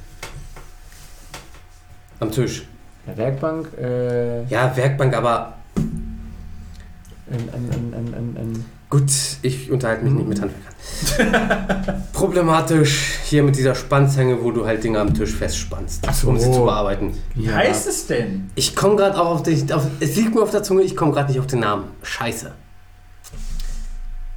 [2.20, 2.68] Am Tisch.
[3.06, 3.70] Eine Werkbank.
[3.80, 9.10] Äh, Ja, Werkbank, aber ein, ein, ein, ein, ein, ein Gut,
[9.42, 12.04] ich unterhalte mich nicht mit Handwerkern.
[12.14, 16.28] Problematisch hier mit dieser Spannzange, wo du halt Dinge am Tisch festspannst, so.
[16.28, 17.14] um sie zu bearbeiten.
[17.34, 17.54] Wie Ja.
[17.56, 18.52] heißt es denn?
[18.56, 19.88] Ich komme gerade auch auf, den, auf.
[20.02, 21.86] Es liegt mir auf der Zunge, ich komme gerade nicht auf den Namen.
[22.04, 22.52] Scheiße.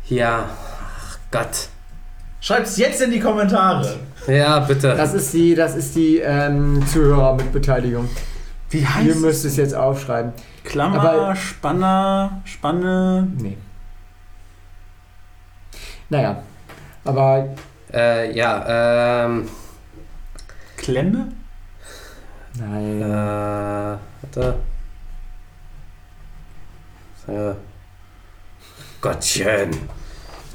[0.06, 1.68] Ja, ach Gott.
[2.40, 3.96] Schreibt es jetzt in die Kommentare.
[4.28, 4.94] Ja, bitte.
[4.96, 8.08] Das ist die, das ist die ähm, Zuhörer mit Beteiligung.
[8.70, 10.32] Wie Ihr heißt müsst es jetzt aufschreiben.
[10.62, 13.28] Klammer, Aber- Spanner, Spanne.
[13.38, 13.56] Nee.
[16.10, 16.42] Naja.
[17.04, 17.48] Aber
[17.92, 19.48] äh, ja, ähm.
[20.76, 21.28] Klemme?
[22.58, 23.98] Äh, nein.
[24.22, 24.54] warte.
[27.26, 27.54] Äh,
[29.00, 29.70] Gottchen.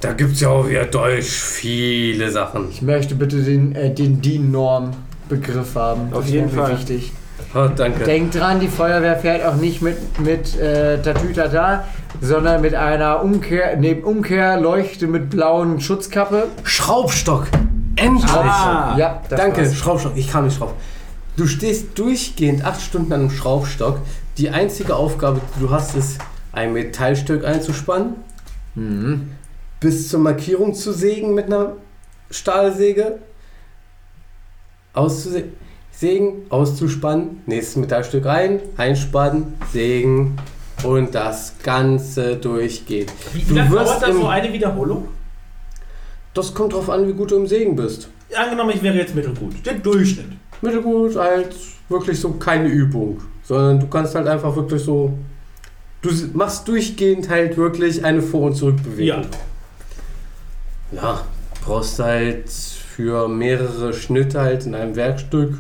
[0.01, 2.69] Da gibt's ja auch wieder Deutsch viele Sachen.
[2.69, 6.13] Ich möchte bitte den, äh, den DIN-Norm-Begriff haben.
[6.13, 6.71] Auf Das jeden Fall.
[6.77, 7.11] wichtig.
[7.53, 8.03] Oh, danke.
[8.03, 11.85] Denkt dran, die Feuerwehr fährt auch nicht mit, mit äh, Tatütata,
[12.21, 16.47] sondern mit einer Umkehr, nee, Umkehrleuchte mit blauen Schutzkappe.
[16.63, 17.47] Schraubstock.
[17.95, 18.29] Endlich.
[18.31, 18.95] Ah.
[18.97, 19.75] ja, Danke, war's.
[19.75, 20.13] Schraubstock.
[20.15, 20.73] Ich kam nicht drauf.
[21.37, 23.99] Du stehst durchgehend acht Stunden an einem Schraubstock.
[24.37, 26.19] Die einzige Aufgabe, die du hast, ist,
[26.51, 28.15] ein Metallstück einzuspannen,
[28.75, 29.31] Mhm.
[29.79, 31.73] bis zur Markierung zu sägen mit einer
[32.31, 33.19] Stahlsäge,
[34.93, 35.53] auszusägen,
[35.91, 40.37] sägen, auszuspannen, nächstes Metallstück rein, einspannen, sägen
[40.83, 43.11] und das Ganze durchgeht.
[43.33, 45.07] Wie Du lange wirst dauert das im- so eine Wiederholung?
[46.33, 48.09] Das kommt drauf an, wie gut du im Sägen bist.
[48.35, 49.53] Angenommen, ich wäre jetzt mittelgut.
[49.65, 50.27] Der Durchschnitt.
[50.61, 51.55] Mittelgut halt
[51.89, 55.17] wirklich so keine Übung, sondern du kannst halt einfach wirklich so.
[56.01, 59.25] Du machst durchgehend halt wirklich eine Vor- und Zurückbewegung.
[60.91, 61.21] Ja,
[61.65, 65.57] brauchst halt für mehrere Schnitte halt in einem Werkstück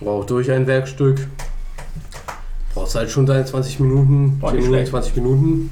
[0.00, 1.26] oder auch durch ein Werkstück.
[2.74, 4.90] Brauchst halt schon deine 20 Minuten, Boah, 10 nicht Minuten, schlecht.
[4.90, 5.70] 20 Minuten.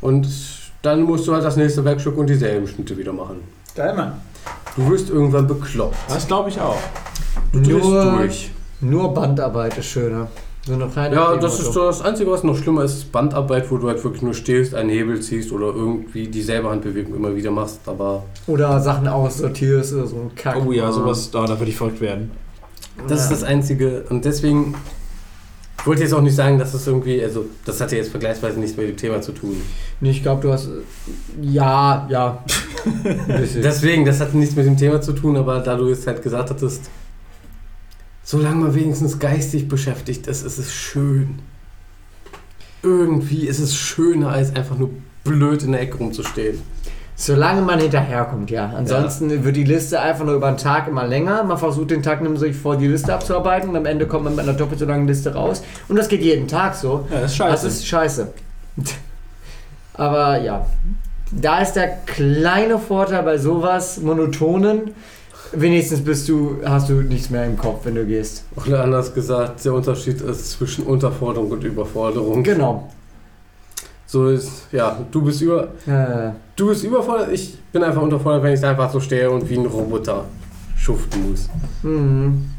[0.00, 0.28] Und
[0.82, 3.36] dann musst du halt das nächste Werkstück und dieselben Schnitte wieder machen.
[3.74, 4.14] Geil, Mann.
[4.76, 5.96] Du wirst irgendwann bekloppt.
[6.08, 6.78] Das glaube ich auch.
[7.52, 8.50] Du Nur, durch.
[8.80, 10.28] nur Bandarbeit ist schöner.
[10.66, 13.78] So eine kleine Ja, das ist so das Einzige, was noch schlimmer ist, Bandarbeit, wo
[13.78, 17.80] du halt wirklich nur stehst, einen Hebel ziehst oder irgendwie dieselbe Handbewegung immer wieder machst.
[17.86, 20.56] Aber Oder Sachen aussortierst oder so ein Kack.
[20.64, 22.30] Oh ja, sowas, da, da würde ich verrückt werden.
[23.08, 24.04] das ist das Einzige.
[24.08, 24.74] Und deswegen
[25.82, 28.60] ich wollte jetzt auch nicht sagen, dass es irgendwie, also das hat ja jetzt vergleichsweise
[28.60, 29.56] nichts mit dem Thema zu tun.
[30.00, 30.68] Nee, ich glaube, du hast.
[31.40, 32.44] Ja, ja.
[33.04, 36.50] Deswegen, das hat nichts mit dem Thema zu tun, aber da du jetzt halt gesagt
[36.50, 36.88] hattest,
[38.22, 41.40] solange man wenigstens geistig beschäftigt ist, ist es schön.
[42.84, 44.90] Irgendwie ist es schöner, als einfach nur
[45.24, 46.60] blöd in der Ecke rumzustehen.
[47.14, 48.72] Solange man hinterherkommt, ja.
[48.76, 51.44] Ansonsten wird die Liste einfach nur über den Tag immer länger.
[51.44, 54.44] Man versucht den Tag nämlich vor die Liste abzuarbeiten und am Ende kommt man mit
[54.44, 55.62] einer doppelt so langen Liste raus.
[55.88, 57.06] Und das geht jeden Tag so.
[57.10, 57.64] Ja, das ist scheiße.
[57.64, 58.28] Das ist scheiße.
[59.94, 60.66] Aber ja,
[61.30, 64.92] da ist der kleine Vorteil bei sowas monotonen.
[65.52, 68.44] Wenigstens bist du, hast du nichts mehr im Kopf, wenn du gehst.
[68.56, 72.42] Oder anders gesagt, der Unterschied ist zwischen Unterforderung und Überforderung.
[72.42, 72.90] Genau.
[74.06, 78.54] So ist, ja, du bist über, Äh, du bist überfordert, ich bin einfach unterfordert, wenn
[78.54, 80.26] ich da einfach so stehe und wie ein Roboter
[80.76, 81.48] schuften muss.
[81.82, 82.50] hm.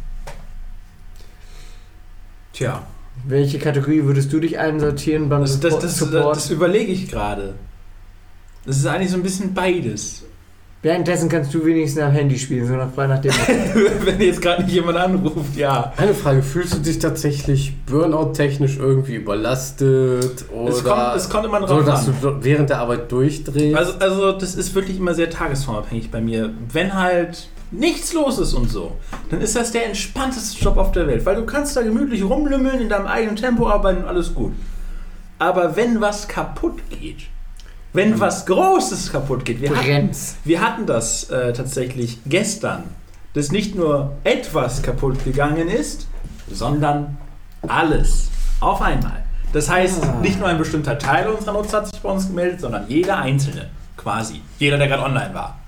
[2.54, 2.84] Tja,
[3.26, 5.84] Welche Kategorie würdest du dich einsortieren beim das, das, Support?
[5.84, 6.36] das, Support?
[6.36, 7.56] das überlege ich gerade.
[8.66, 10.24] Das ist eigentlich so ein bisschen beides.
[10.84, 13.32] Währenddessen kannst du wenigstens am Handy spielen, so nach frei nach dem.
[14.04, 15.94] Wenn jetzt gerade nicht jemand anruft, ja.
[15.96, 20.44] Eine Frage, fühlst du dich tatsächlich Burnout-technisch irgendwie überlastet?
[20.52, 22.16] Oder Es kommt, es kommt immer so, drauf dass an.
[22.22, 23.78] du während der Arbeit durchdrehst?
[23.78, 26.50] Also, also das ist wirklich immer sehr tagesformabhängig bei mir.
[26.74, 28.92] Wenn halt nichts los ist und so,
[29.30, 32.82] dann ist das der entspannteste Job auf der Welt, weil du kannst da gemütlich rumlümmeln,
[32.82, 34.52] in deinem eigenen Tempo arbeiten und alles gut.
[35.40, 37.28] Aber wenn was kaputt geht,
[37.94, 39.86] wenn was Großes kaputt geht, wir hatten,
[40.44, 42.84] wir hatten das äh, tatsächlich gestern,
[43.34, 46.08] dass nicht nur etwas kaputt gegangen ist,
[46.52, 47.18] sondern
[47.68, 48.30] alles
[48.60, 49.24] auf einmal.
[49.54, 50.20] Das heißt, Ah.
[50.22, 53.70] nicht nur ein bestimmter Teil unserer Nutzer hat sich bei uns gemeldet, sondern jeder einzelne,
[53.98, 54.42] quasi.
[54.58, 55.60] Jeder, der gerade online war.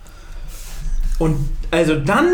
[1.20, 2.28] Und also dann,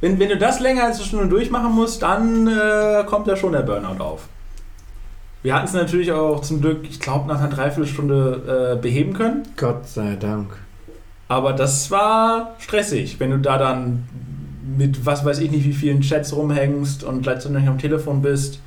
[0.00, 3.52] wenn, wenn du das länger als eine Stunde durchmachen musst, dann äh, kommt da schon
[3.52, 4.22] der Burnout auf.
[5.44, 9.42] Wir hatten es natürlich auch zum Glück, ich glaube, nach einer Dreiviertelstunde äh, beheben können.
[9.58, 10.56] Gott sei Dank.
[11.28, 14.08] Aber das war stressig, wenn du da dann
[14.78, 18.60] mit was weiß ich nicht wie vielen Chats rumhängst und gleichzeitig am Telefon bist.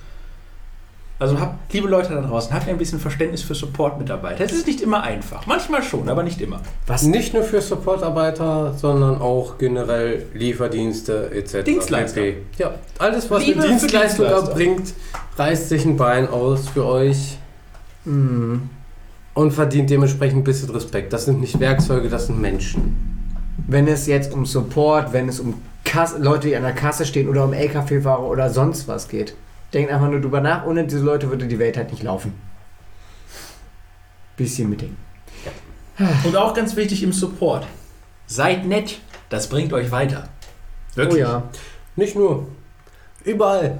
[1.19, 4.43] Also habt, liebe Leute da draußen, habt ein bisschen Verständnis für Support-Mitarbeiter.
[4.43, 5.47] Es ist nicht immer einfach.
[5.47, 6.61] Manchmal schon, aber nicht immer.
[6.85, 7.03] Was?
[7.03, 11.63] Nicht nur für Supportarbeiter, sondern auch generell Lieferdienste etc.
[11.63, 12.21] Dienstleister.
[12.21, 12.37] pp.
[12.59, 14.93] Ja, alles, was Liebe eine für Dienstleistung erbringt,
[15.37, 17.37] reißt sich ein Bein aus für euch.
[18.05, 18.69] Hm.
[19.33, 21.11] und verdient dementsprechend ein bisschen Respekt.
[21.11, 23.35] Das sind nicht Werkzeuge, das sind Menschen.
[23.67, 27.27] Wenn es jetzt um Support, wenn es um Kasse, Leute, die an der Kasse stehen
[27.27, 29.35] oder um LKW-Fahrer oder sonst was geht,
[29.73, 30.65] denkt einfach nur drüber nach.
[30.65, 32.33] Ohne diese Leute würde die Welt halt nicht laufen.
[34.35, 34.97] Bisschen mitdenken.
[36.23, 37.65] Und auch ganz wichtig im Support.
[38.27, 38.99] Seid nett.
[39.29, 40.29] Das bringt euch weiter.
[40.95, 41.23] Wirklich.
[41.23, 41.43] Oh ja.
[41.95, 42.47] Nicht nur.
[43.23, 43.79] Überall.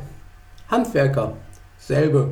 [0.70, 1.38] Handwerker.
[1.78, 2.32] Selbe.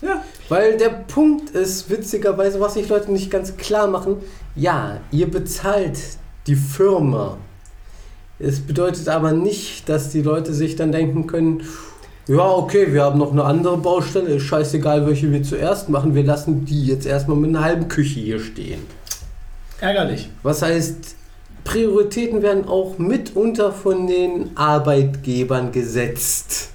[0.00, 0.22] Ja.
[0.48, 4.16] Weil der Punkt ist, witzigerweise, was sich Leute nicht ganz klar machen,
[4.54, 5.98] ja, ihr bezahlt
[6.46, 7.36] die Firma.
[8.38, 11.62] Es bedeutet aber nicht, dass die Leute sich dann denken können,
[12.28, 16.24] ja, okay, wir haben noch eine andere Baustelle, ist scheißegal, welche wir zuerst machen, wir
[16.24, 18.82] lassen die jetzt erstmal mit einer halben Küche hier stehen.
[19.80, 20.28] Ärgerlich.
[20.42, 21.16] Was heißt,
[21.64, 26.70] Prioritäten werden auch mitunter von den Arbeitgebern gesetzt.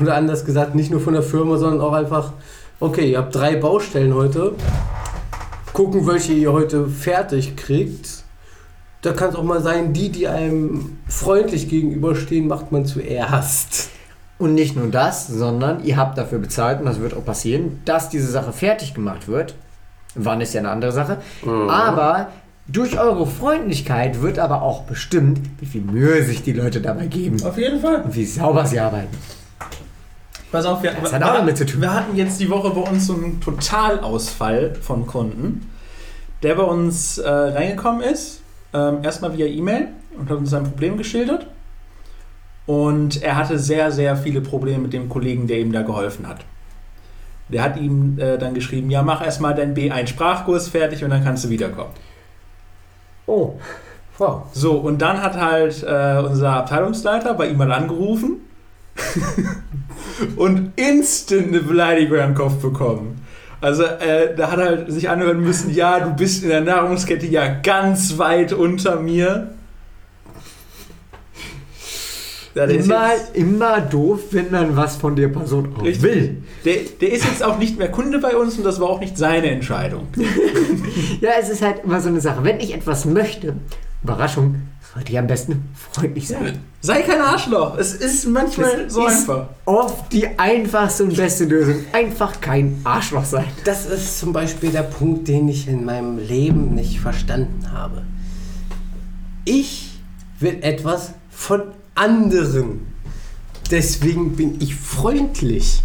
[0.00, 2.32] Oder anders gesagt, nicht nur von der Firma, sondern auch einfach,
[2.80, 4.54] okay, ihr habt drei Baustellen heute.
[5.74, 8.24] Gucken, welche ihr heute fertig kriegt.
[9.02, 13.90] Da kann es auch mal sein, die, die einem freundlich gegenüberstehen, macht man zuerst.
[14.38, 18.10] Und nicht nur das, sondern ihr habt dafür bezahlt, und das wird auch passieren, dass
[18.10, 19.54] diese Sache fertig gemacht wird.
[20.14, 21.18] Wann ist ja eine andere Sache.
[21.46, 22.28] Aber
[22.66, 27.42] durch eure Freundlichkeit wird aber auch bestimmt, wie viel Mühe sich die Leute dabei geben
[27.44, 28.02] Auf jeden Fall.
[28.02, 29.16] und wie sauber sie arbeiten.
[30.52, 31.80] Pass auf, wir, Das hat auch damit zu tun.
[31.82, 35.70] wir hatten jetzt die Woche bei uns so einen Totalausfall von Kunden,
[36.42, 38.40] der bei uns äh, reingekommen ist.
[38.72, 41.46] Ähm, erstmal via E-Mail und hat uns sein Problem geschildert.
[42.66, 46.44] Und er hatte sehr, sehr viele Probleme mit dem Kollegen, der ihm da geholfen hat.
[47.48, 51.44] Der hat ihm äh, dann geschrieben, ja, mach erstmal deinen B1-Sprachkurs fertig und dann kannst
[51.44, 51.92] du wiederkommen.
[53.26, 53.54] Oh.
[54.18, 54.44] Wow.
[54.52, 58.38] So, und dann hat halt äh, unser Abteilungsleiter bei ihm mal angerufen
[60.36, 63.22] und instant eine Beleidigung am Kopf bekommen.
[63.60, 67.26] Also, äh, da hat er halt sich anhören müssen, ja, du bist in der Nahrungskette
[67.26, 69.50] ja ganz weit unter mir.
[72.56, 76.02] Ja, ist Immer, immer doof, wenn man was von der Person auch Richtig.
[76.02, 76.42] will.
[76.64, 79.16] der, der ist jetzt auch nicht mehr Kunde bei uns und das war auch nicht
[79.18, 80.08] seine Entscheidung.
[81.20, 82.42] Ja, es ist halt immer so eine Sache.
[82.44, 83.54] Wenn ich etwas möchte,
[84.02, 84.56] Überraschung,
[84.94, 86.58] sollte ich am besten freundlich sein.
[86.80, 87.76] Sei kein Arschloch.
[87.78, 89.48] Es ist manchmal Das so ist einfach.
[89.66, 91.76] oft die einfachste und beste Lösung.
[91.92, 93.44] Einfach kein Arschloch sein.
[93.64, 98.02] Das ist zum Beispiel der Punkt, den ich in meinem Leben nicht verstanden habe.
[99.44, 99.90] Ich
[100.40, 101.62] will etwas von
[101.96, 102.86] anderen.
[103.70, 105.82] Deswegen bin ich freundlich.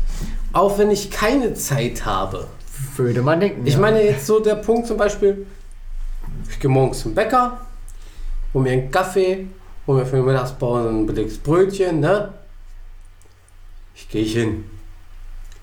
[0.54, 2.48] Auch wenn ich keine Zeit habe.
[2.98, 3.66] Würde man denken.
[3.66, 3.80] Ich ja.
[3.80, 5.48] meine jetzt so der Punkt zum Beispiel,
[6.50, 7.62] ich gehe morgens zum Bäcker,
[8.54, 9.48] hol mir einen Kaffee,
[9.88, 12.34] hol mir für die Mittagspause ein belegtes Brötchen, ne?
[13.96, 14.66] Ich gehe hin.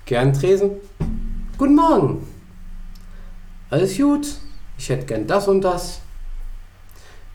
[0.08, 0.70] Den Tresen.
[1.58, 2.26] Guten Morgen.
[3.68, 4.26] Alles gut?
[4.78, 6.00] Ich hätte gern das und das.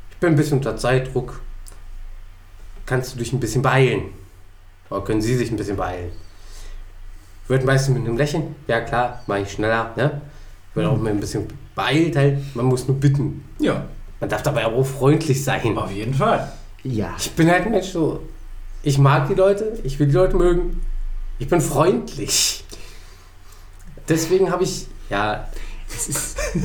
[0.09, 1.39] Ich bin ein bisschen unter Zeitdruck.
[2.86, 4.03] Kannst du dich ein bisschen beeilen?
[4.89, 6.11] Oder können Sie sich ein bisschen beeilen?
[7.47, 8.55] Wird meistens mit einem Lächeln.
[8.67, 9.91] Ja klar, mache ich schneller.
[9.95, 10.21] Ne?
[10.73, 12.55] Wird auch mal ein bisschen beeilt halt.
[12.55, 13.43] Man muss nur bitten.
[13.59, 13.86] Ja,
[14.19, 15.77] Man darf dabei aber auch freundlich sein.
[15.77, 16.51] auf jeden Fall.
[16.84, 17.13] Ja.
[17.17, 18.21] Ich bin halt ein Mensch so.
[18.81, 20.81] Ich mag die Leute, ich will die Leute mögen.
[21.39, 22.63] Ich bin freundlich.
[24.09, 25.47] Deswegen habe ich, ja,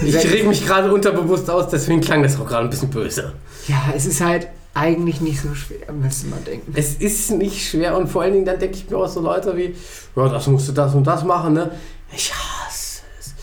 [0.02, 3.34] ich reg mich gerade unterbewusst aus, deswegen klang das auch gerade ein bisschen böse.
[3.68, 4.48] ja, es ist halt
[4.78, 6.72] eigentlich nicht so schwer, müsste man denken.
[6.76, 9.56] Es ist nicht schwer und vor allen Dingen dann denke ich mir auch so Leute
[9.56, 9.74] wie,
[10.14, 11.72] ja, das musst du das und das machen, ne?
[12.12, 13.34] Ich hasse es.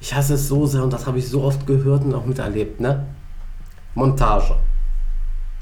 [0.00, 2.80] Ich hasse es so sehr und das habe ich so oft gehört und auch miterlebt,
[2.80, 3.06] ne?
[3.94, 4.54] Montage.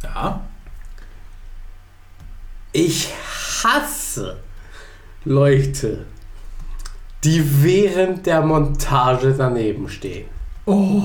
[0.03, 0.41] Ja.
[2.73, 3.09] Ich
[3.63, 4.37] hasse
[5.25, 6.05] Leute,
[7.25, 10.27] die während der Montage daneben stehen.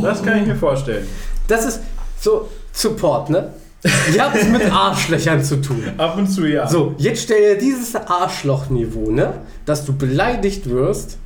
[0.02, 1.08] Das kann ich mir vorstellen.
[1.48, 1.82] Das ist
[2.20, 3.54] so Support, ne?
[4.14, 5.84] Ihr habt es mit Arschlöchern zu tun.
[5.98, 6.68] Ab und zu ja.
[6.68, 9.34] So, jetzt stell dir dieses Arschlochniveau, ne?
[9.66, 11.18] Dass du beleidigt wirst,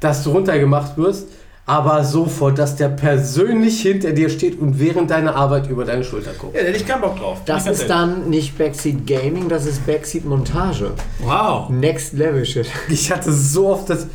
[0.00, 1.26] dass du runtergemacht wirst,
[1.68, 6.30] aber sofort, dass der persönlich hinter dir steht und während deiner Arbeit über deine Schulter
[6.38, 6.54] guckt.
[6.54, 7.40] Ja, da hätte ich keinen Bock drauf.
[7.44, 10.92] Das ist dann nicht Backseat Gaming, das ist Backseat Montage.
[11.18, 11.68] Wow.
[11.70, 12.68] Next Level Shit.
[12.88, 14.06] Ich hatte so oft das.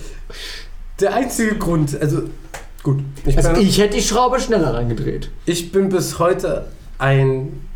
[1.01, 2.21] Der einzige Grund, also
[2.83, 5.29] gut, ich, Also bin, ich hätte die Schraube schneller reingedreht.
[5.45, 6.67] ich bin bis heute
[7.01, 7.67] ein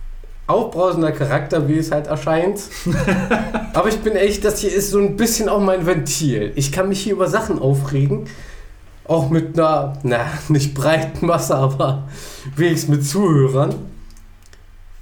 [0.48, 2.62] aufbrausender Charakter, wie es halt erscheint.
[3.74, 6.54] Aber ich bin echt, das hier ist so ein bisschen auch mein Ventil.
[6.56, 8.28] Ich kann mich hier über Sachen aufregen.
[9.08, 12.08] Auch mit einer, na, nicht breiten Masse, aber
[12.56, 13.76] wenigstens mit Zuhörern.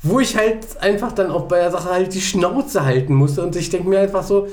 [0.02, 3.42] Wo ich halt einfach dann auch bei der Sache halt die Schnauze halten musste.
[3.44, 4.50] Und ich denke mir einfach so,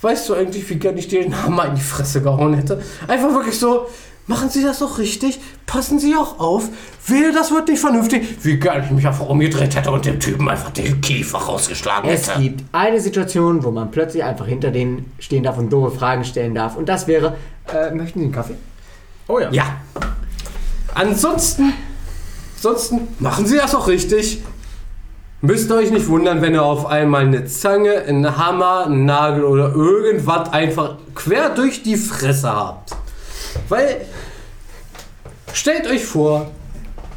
[0.00, 2.80] weißt du eigentlich, wie gern ich dir den Hammer in die Fresse gehauen hätte?
[3.06, 3.86] Einfach wirklich so,
[4.28, 5.38] Machen Sie das doch richtig?
[5.66, 6.68] Passen Sie auch auf?
[7.06, 8.36] Wehe, das wird nicht vernünftig.
[8.42, 12.28] Wie gern ich mich einfach umgedreht hätte und dem Typen einfach den Kiefer rausgeschlagen Es
[12.28, 12.40] hätte.
[12.40, 16.54] gibt eine Situation, wo man plötzlich einfach hinter denen stehen darf und doofe Fragen stellen
[16.56, 16.76] darf.
[16.76, 17.36] Und das wäre,
[17.72, 18.56] äh, möchten Sie einen Kaffee?
[19.28, 19.50] Oh ja.
[19.52, 19.64] Ja.
[20.94, 21.72] Ansonsten,
[22.56, 24.42] ansonsten machen Sie das doch richtig.
[25.42, 29.44] Müsst ihr euch nicht wundern, wenn ihr auf einmal eine Zange, einen Hammer, einen Nagel
[29.44, 32.96] oder irgendwas einfach quer durch die Fresse habt.
[33.68, 34.02] Weil,
[35.52, 36.50] stellt euch vor,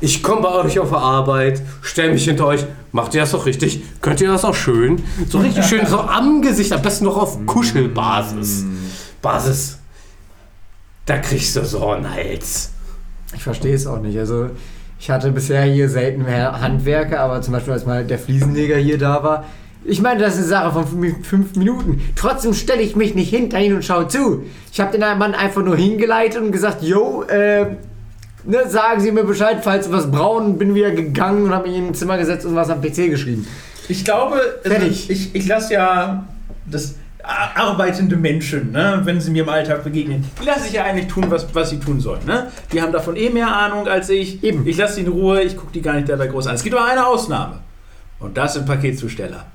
[0.01, 3.45] ich komme bei euch auf der Arbeit, stell mich hinter euch, macht ihr das doch
[3.45, 7.17] richtig, könnt ihr das auch schön, so richtig schön, so am Gesicht, am besten noch
[7.17, 8.65] auf Kuschelbasis.
[9.21, 9.79] Basis.
[11.05, 12.71] Da kriegst du so einen Hals.
[13.35, 14.17] Ich verstehe es auch nicht.
[14.17, 14.49] Also,
[14.99, 18.97] ich hatte bisher hier selten mehr Handwerker, aber zum Beispiel, als mal der Fliesenleger hier
[18.97, 19.45] da war.
[19.85, 22.01] Ich meine, das ist eine Sache von fünf- Minuten.
[22.15, 24.43] Trotzdem stelle ich mich nicht hinter ihn und schaue zu.
[24.71, 27.65] Ich habe den Mann einfach nur hingeleitet und gesagt, yo, äh,
[28.43, 30.57] ne, sagen Sie mir Bescheid, falls Sie was brauchen.
[30.57, 33.47] Bin wieder gegangen und habe mich in ein Zimmer gesetzt und was am PC geschrieben.
[33.87, 35.09] Ich glaube, also Fertig.
[35.09, 36.27] ich, ich lasse ja
[36.69, 36.95] das
[37.55, 41.25] arbeitende Menschen, ne, wenn sie mir im Alltag begegnen, die lasse ich ja eigentlich tun,
[41.29, 42.25] was, was sie tun sollen.
[42.25, 42.47] Ne?
[42.71, 44.43] Die haben davon eh mehr Ahnung als ich.
[44.43, 44.65] Eben.
[44.67, 46.55] Ich lasse sie in Ruhe, ich gucke die gar nicht dabei groß an.
[46.55, 47.59] Es gibt nur eine Ausnahme.
[48.19, 49.45] Und das sind Paketzusteller.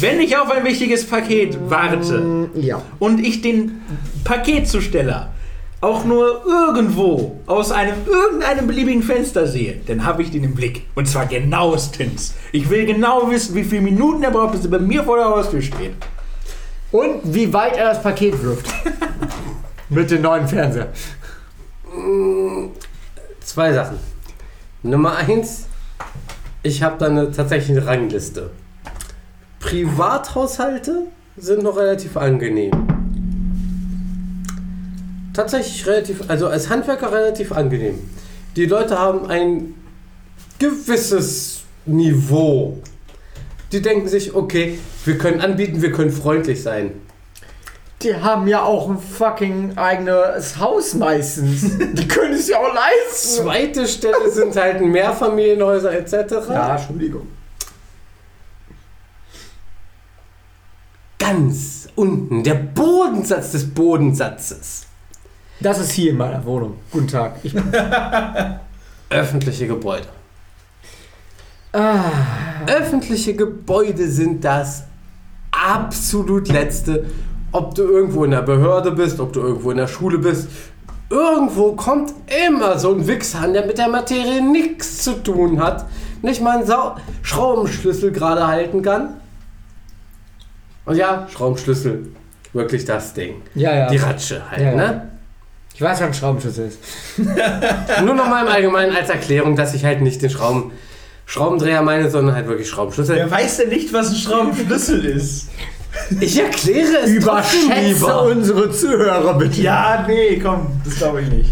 [0.00, 2.82] Wenn ich auf ein wichtiges Paket warte Ja.
[2.98, 3.82] und ich den
[4.24, 5.32] Paketzusteller
[5.80, 10.82] auch nur irgendwo aus einem irgendeinem beliebigen Fenster sehe, dann habe ich den im Blick.
[10.94, 12.34] Und zwar genauestens.
[12.52, 15.26] Ich will genau wissen, wie viele Minuten er braucht, bis er bei mir vor der
[15.26, 15.92] Haustür steht.
[16.92, 18.66] Und wie weit er das Paket wirft.
[19.88, 20.88] Mit dem neuen Fernseher.
[23.40, 23.98] Zwei Sachen.
[24.82, 25.66] Nummer eins,
[26.62, 28.50] ich habe da eine, tatsächlich eine Rangliste.
[29.66, 31.06] Privathaushalte
[31.36, 32.70] sind noch relativ angenehm.
[35.34, 37.98] Tatsächlich relativ, also als Handwerker relativ angenehm.
[38.54, 39.74] Die Leute haben ein
[40.60, 42.78] gewisses Niveau.
[43.72, 46.92] Die denken sich, okay, wir können anbieten, wir können freundlich sein.
[48.02, 51.76] Die haben ja auch ein fucking eigenes Haus meistens.
[51.92, 53.42] Die können es ja auch leisten.
[53.42, 56.34] Zweite Stelle sind halt Mehrfamilienhäuser etc.
[56.50, 57.26] Ja, Entschuldigung.
[61.26, 64.86] Ganz unten, der Bodensatz des Bodensatzes.
[65.60, 66.74] Das ist hier in meiner Wohnung.
[66.92, 67.36] Guten Tag.
[67.42, 67.54] Ich,
[69.10, 70.06] Öffentliche Gebäude.
[71.72, 72.04] ah,
[72.66, 74.84] Öffentliche Gebäude sind das
[75.50, 77.06] absolut letzte.
[77.52, 80.48] Ob du irgendwo in der Behörde bist, ob du irgendwo in der Schule bist,
[81.08, 82.12] irgendwo kommt
[82.48, 85.86] immer so ein Wichser an, der mit der Materie nichts zu tun hat,
[86.22, 89.14] nicht mal einen Sau Schraubenschlüssel gerade halten kann.
[90.86, 92.06] Und ja, Schraubenschlüssel,
[92.52, 93.42] wirklich das Ding.
[93.54, 93.88] ja, ja.
[93.90, 94.74] Die Ratsche halt, Ja, ja.
[94.76, 95.08] ne?
[95.74, 96.78] Ich weiß, was ein Schraubenschlüssel ist.
[98.02, 100.70] Nur nochmal im Allgemeinen als Erklärung, dass ich halt nicht den Schrauben,
[101.26, 103.16] Schraubendreher meine, sondern halt wirklich Schraubenschlüssel.
[103.16, 105.48] Wer weiß denn nicht, was ein Schraubenschlüssel ist?
[106.20, 109.60] Ich erkläre es Überschätze unsere Zuhörer bitte.
[109.60, 111.50] Ja, nee, komm, das glaube ich nicht.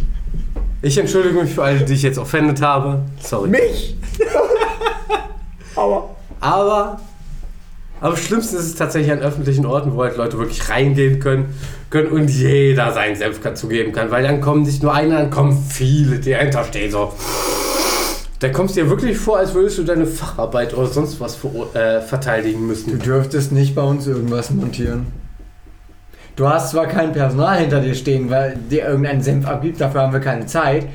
[0.80, 3.03] Ich entschuldige mich für alle, die ich jetzt offendet habe.
[3.22, 3.49] Sorry.
[3.49, 3.97] Mich?
[5.74, 6.11] Aua.
[6.41, 7.01] Aber
[8.01, 11.55] am schlimmsten ist es tatsächlich an öffentlichen Orten, wo halt Leute wirklich reingehen können,
[11.91, 14.11] können und jeder seinen Senf dazugeben kann.
[14.11, 17.13] Weil dann kommen nicht nur einer, dann kommen viele, die dahinter stehen so.
[18.41, 21.51] Da kommst du dir wirklich vor, als würdest du deine Facharbeit oder sonst was ver
[21.75, 22.99] äh, verteidigen Du müssen.
[22.99, 25.07] dürftest nicht bei uns irgendwas montieren.
[26.37, 30.13] Du hast zwar kein Personal hinter dir stehen, weil dir irgendein Senf abgibt, dafür haben
[30.13, 30.89] wir keine Zeit.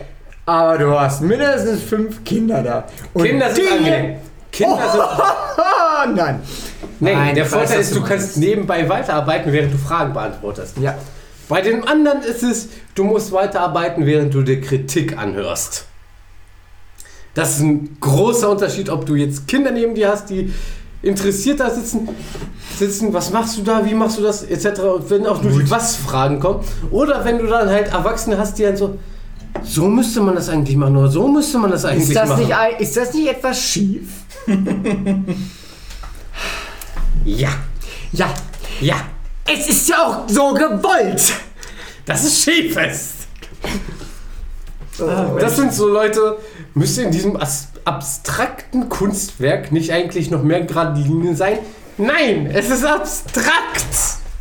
[0.45, 2.83] Aber du hast mindestens fünf Kinder da.
[3.13, 4.15] Und Kinder sind die- angenehm.
[4.51, 5.01] Kinder sind
[5.57, 6.05] Ah,
[6.99, 7.13] nein.
[7.13, 8.37] Nein, der weiß, Vorteil was ist, du kannst meinst.
[8.37, 10.77] nebenbei weiterarbeiten, während du Fragen beantwortest.
[10.79, 10.97] Ja.
[11.47, 15.85] Bei den anderen ist es, du musst weiterarbeiten, während du dir Kritik anhörst.
[17.33, 20.53] Das ist ein großer Unterschied, ob du jetzt Kinder neben dir hast, die
[21.01, 22.09] interessiert da sitzen,
[22.77, 24.79] sitzen, was machst du da, wie machst du das, etc.
[24.81, 26.63] Und wenn auch nur die Was-Fragen kommen.
[26.91, 28.97] Oder wenn du dann halt Erwachsene hast, die dann so,
[29.63, 32.45] so müsste man das eigentlich machen, oder so müsste man das eigentlich Ist das, machen.
[32.45, 34.09] nicht, ist das nicht etwas schief?
[37.25, 37.49] ja,
[38.11, 38.33] Ja.
[38.81, 38.95] ja,
[39.45, 41.33] Es ist ja auch so gewollt.
[42.05, 43.27] das ist schiefest.
[44.99, 46.37] Oh, Das sind so Leute,
[46.73, 51.59] müsste in diesem as abstrakten Kunstwerk nicht eigentlich noch mehr gerade Linien sein?
[51.97, 53.85] Nein, es ist abstrakt.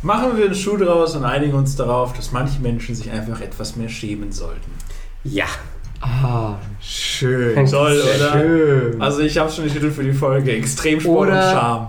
[0.01, 3.75] Machen wir einen Schuh draus und einigen uns darauf, dass manche Menschen sich einfach etwas
[3.75, 4.71] mehr schämen sollten.
[5.23, 5.45] Ja.
[6.01, 7.65] Ah, schön.
[7.65, 8.31] Toll, oder?
[8.33, 9.01] Schön.
[9.01, 10.51] Also ich habe schon den Titel für die Folge.
[10.53, 11.87] Extremsport Oder- und Charme.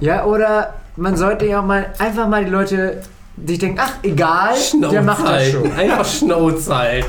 [0.00, 3.02] Ja, oder man sollte ja auch mal einfach mal die Leute,
[3.36, 4.54] die denken, ach, egal,
[4.90, 5.52] der macht das halten.
[5.52, 5.72] schon.
[5.72, 7.08] Einfach Schnauze halten.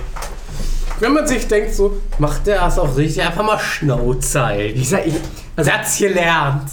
[0.99, 4.79] Wenn man sich denkt, so, macht der das auch richtig, einfach mal Schnauze halten.
[4.79, 5.15] Ich sag, ich,
[5.55, 6.69] also, Er hat's gelernt.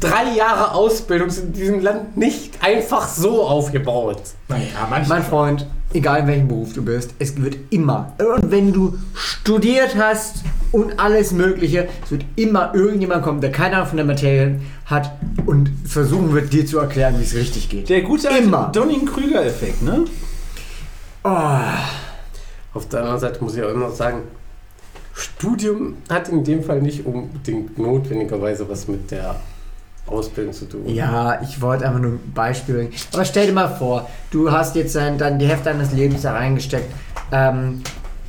[0.00, 4.20] Drei Jahre Ausbildung sind in diesem Land nicht einfach so aufgebaut.
[4.48, 8.98] Naja, mein Freund, egal in welchem Beruf du bist, es wird immer, und wenn du
[9.14, 14.06] studiert hast und alles Mögliche, es wird immer irgendjemand kommen, der keine Ahnung von der
[14.06, 15.12] Materie hat
[15.46, 17.88] und versuchen wird, dir zu erklären, wie es richtig geht.
[17.88, 18.28] der gute
[18.72, 20.04] Donning-Krüger-Effekt, ne?
[21.22, 21.58] Oh,
[22.74, 24.22] Auf der anderen Seite muss ich auch immer sagen,
[25.12, 29.36] Studium hat in dem Fall nicht unbedingt notwendigerweise was mit der
[30.10, 30.82] Ausbildung zu tun.
[30.86, 32.92] ja, ich wollte einfach nur ein Beispiel bringen.
[33.12, 36.32] Aber stell dir mal vor, du hast jetzt dann, dann die Hälfte deines Lebens da
[36.32, 36.92] reingesteckt,
[37.32, 37.82] ähm,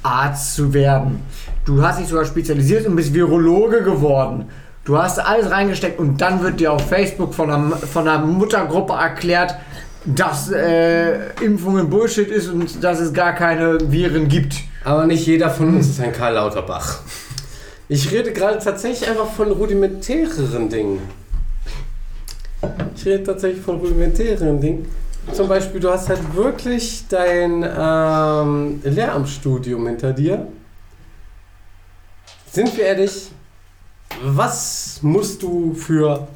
[0.03, 1.21] Arzt zu werden.
[1.65, 4.45] Du hast dich sogar spezialisiert und bist Virologe geworden.
[4.83, 8.93] Du hast alles reingesteckt und dann wird dir auf Facebook von einer, von einer Muttergruppe
[8.93, 9.55] erklärt,
[10.05, 14.55] dass äh, Impfungen Bullshit ist und dass es gar keine Viren gibt.
[14.83, 17.01] Aber nicht jeder von uns ist ein Karl Lauterbach.
[17.87, 21.01] Ich rede gerade tatsächlich einfach von rudimentäreren Dingen.
[22.95, 24.85] Ich rede tatsächlich von rudimentäreren Dingen.
[25.33, 30.47] Zum Beispiel, du hast halt wirklich dein ähm, Lehramtsstudium hinter dir.
[32.51, 33.31] Sind wir ehrlich,
[34.23, 36.27] was musst du für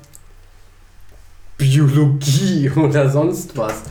[1.57, 3.84] Biologie oder sonst was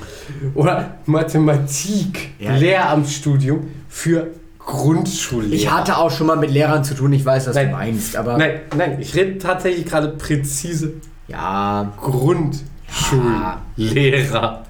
[0.55, 2.57] oder Mathematik, Ja.
[2.57, 4.28] Lehramtsstudium für
[4.59, 5.53] Grundschullehrer?
[5.55, 7.66] Ich hatte auch schon mal mit Lehrern zu tun, ich weiß, was Nein.
[7.66, 10.95] du meinst, aber Nein, nein, ich rede tatsächlich gerade präzise
[11.29, 14.64] ja, Grundschullehrer.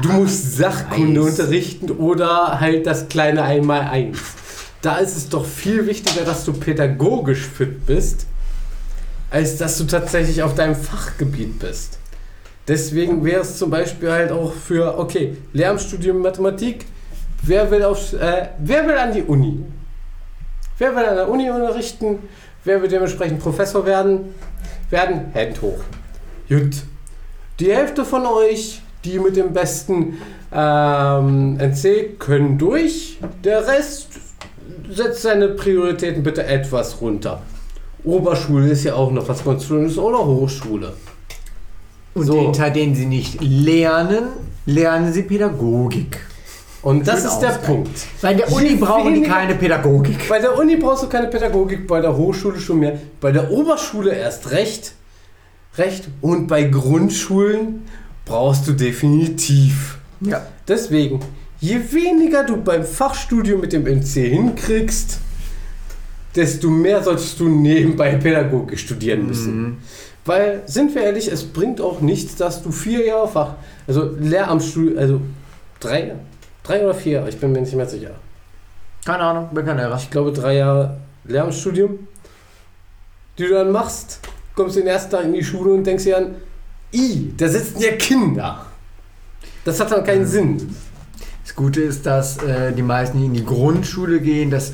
[0.00, 1.30] Du musst Sachkunde weiß.
[1.30, 4.20] unterrichten oder halt das kleine Einmaleins.
[4.82, 8.26] Da ist es doch viel wichtiger, dass du pädagogisch fit bist,
[9.30, 11.98] als dass du tatsächlich auf deinem Fachgebiet bist.
[12.68, 16.84] Deswegen wäre es zum Beispiel halt auch für, okay, Lehramtsstudium Mathematik,
[17.42, 19.64] wer will, auf, äh, wer will an die Uni?
[20.76, 22.18] Wer will an der Uni unterrichten?
[22.64, 24.34] Wer will dementsprechend Professor werden?
[24.90, 25.80] Werden Hand hoch.
[26.48, 26.82] Gut.
[27.60, 30.18] Die Hälfte von euch, die mit dem besten
[30.52, 33.18] ähm, NC, können durch.
[33.44, 34.08] Der Rest
[34.90, 37.42] setzt seine Prioritäten bitte etwas runter.
[38.04, 40.94] Oberschule ist ja auch noch was ganz Schönes oder Hochschule.
[42.14, 42.40] Und So.
[42.40, 44.28] den Teil, den sie nicht lernen,
[44.66, 46.20] lernen sie Pädagogik.
[46.88, 47.50] Und das ist der.
[47.50, 47.90] Punkt.
[48.22, 50.26] Bei der Uni brauchen die keine Pädagogik.
[50.26, 52.98] Bei der Uni brauchst du keine Pädagogik, bei der Hochschule schon mehr.
[53.20, 54.94] Bei der Oberschule erst recht.
[55.76, 56.08] Recht.
[56.22, 57.82] Und bei Grundschulen
[58.24, 59.98] brauchst du definitiv.
[60.22, 60.46] Ja.
[60.66, 61.20] Deswegen,
[61.60, 65.18] je weniger du beim Fachstudium mit dem NC hinkriegst,
[66.34, 69.76] desto mehr solltest du nebenbei Pädagogik studieren müssen.
[70.24, 73.54] Weil, sind wir ehrlich, es bringt auch nichts, dass du vier Jahre Fach,
[73.86, 75.20] also Lehramtsstudium, also
[75.80, 76.14] drei,
[76.68, 78.10] drei oder vier, ich bin mir nicht mehr sicher.
[79.04, 79.96] Keine Ahnung, bin kein Lehrer.
[79.96, 82.06] Ich glaube, drei Jahre Lehramtsstudium,
[83.38, 84.20] die du dann machst,
[84.54, 86.34] kommst den ersten Tag in die Schule und denkst dir an,
[86.92, 88.66] i, da sitzen ja Kinder.
[89.64, 90.74] Das hat dann keinen Sinn.
[91.44, 94.72] Das Gute ist, dass äh, die meisten, die in die Grundschule gehen, das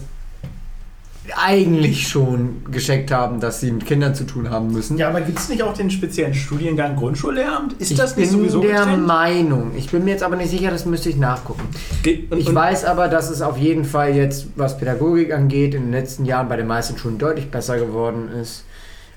[1.36, 4.98] eigentlich schon gescheckt haben, dass sie mit Kindern zu tun haben müssen.
[4.98, 7.74] Ja, aber gibt es nicht auch den speziellen Studiengang Grundschullehramt?
[7.74, 9.06] Ist ich das nicht bin sowieso der getrennt?
[9.06, 9.70] Meinung.
[9.76, 11.62] Ich bin mir jetzt aber nicht sicher, das müsste ich nachgucken.
[12.02, 15.74] Ge- und- Ich und- weiß aber, dass es auf jeden Fall jetzt, was Pädagogik angeht,
[15.74, 18.64] in den letzten Jahren bei den meisten Schulen deutlich besser geworden ist.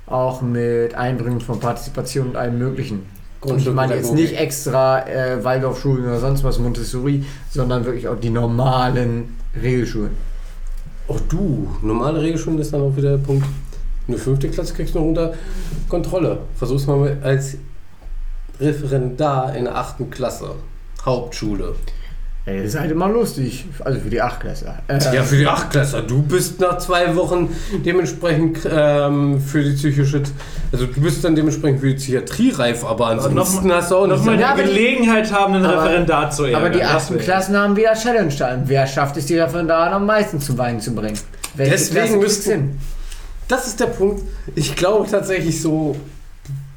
[0.06, 3.06] Auch mit Einbringen von Partizipation und allem Möglichen.
[3.42, 8.18] Und ich meine jetzt nicht extra äh, Waldorfschulen oder sonst was, Montessori, sondern wirklich auch
[8.20, 10.12] die normalen Regelschulen.
[11.10, 13.46] Oh du, normale Regelschulen ist dann auch wieder der Punkt.
[14.08, 15.34] Eine fünfte Klasse kriegst du noch unter
[15.88, 16.40] Kontrolle.
[16.56, 17.58] Versuch's mal als
[18.60, 20.56] Referendar in der achten Klasse.
[21.06, 21.76] Hauptschule.
[22.48, 23.66] Ey, ihr seid immer lustig.
[23.84, 24.80] Also für die Achtklässler.
[24.88, 26.02] Äh, Ja, für die Achtklässler.
[26.04, 27.50] Du bist nach zwei Wochen
[27.86, 30.24] dementsprechend ähm, für die psychische,
[30.72, 34.16] also du bist dann dementsprechend für die Psychiatrie reif, aber ansonsten hast du auch nicht.
[34.20, 36.62] Nochmal Ja, die aber die- Gelegenheit haben, einen aber- Referendar zu ärgern.
[36.62, 38.64] aber die Das will- Klassen haben wieder Challenge time.
[38.66, 41.20] Wer schafft es, die Referendaren am meisten zu Weinen zu bringen?
[41.56, 42.78] Welche Deswegen hin?
[43.50, 44.24] Das ist der Punkt.
[44.56, 45.98] Ich glaube tatsächlich so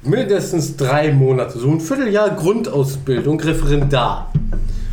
[0.03, 4.33] mindestens drei Monate, so ein Vierteljahr Grundausbildung, Referendar.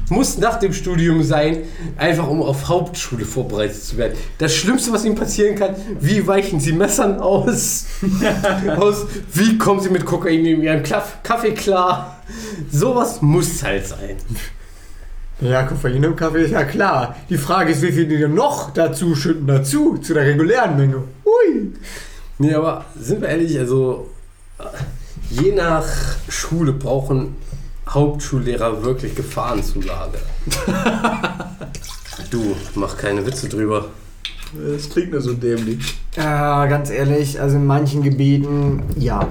[0.10, 1.64] Muss nach dem Studium sein,
[1.98, 4.18] einfach um auf Hauptschule vorbereitet zu werden.
[4.38, 7.88] Das Schlimmste, was ihnen passieren kann, wie weichen sie Messern aus?
[8.78, 12.22] aus wie kommen sie mit Kokain in ihrem Kaffee klar?
[12.72, 14.16] Sowas muss halt sein.
[15.40, 17.16] Ja, Koffein im Kaffee ist ja klar.
[17.30, 21.04] Die Frage ist, wie viel die noch dazu schütten dazu, zu der regulären Menge.
[21.24, 21.74] Hui.
[22.40, 24.10] Nee, aber sind wir ehrlich, also
[24.58, 24.64] äh,
[25.30, 25.86] je nach
[26.28, 27.36] Schule brauchen
[27.88, 30.20] Hauptschullehrer wirklich Gefahrenzulage.
[32.32, 33.86] Du, mach keine Witze drüber.
[34.54, 35.98] Das klingt nur so dämlich.
[36.16, 39.28] Ja, ganz ehrlich, also in manchen Gebieten, ja.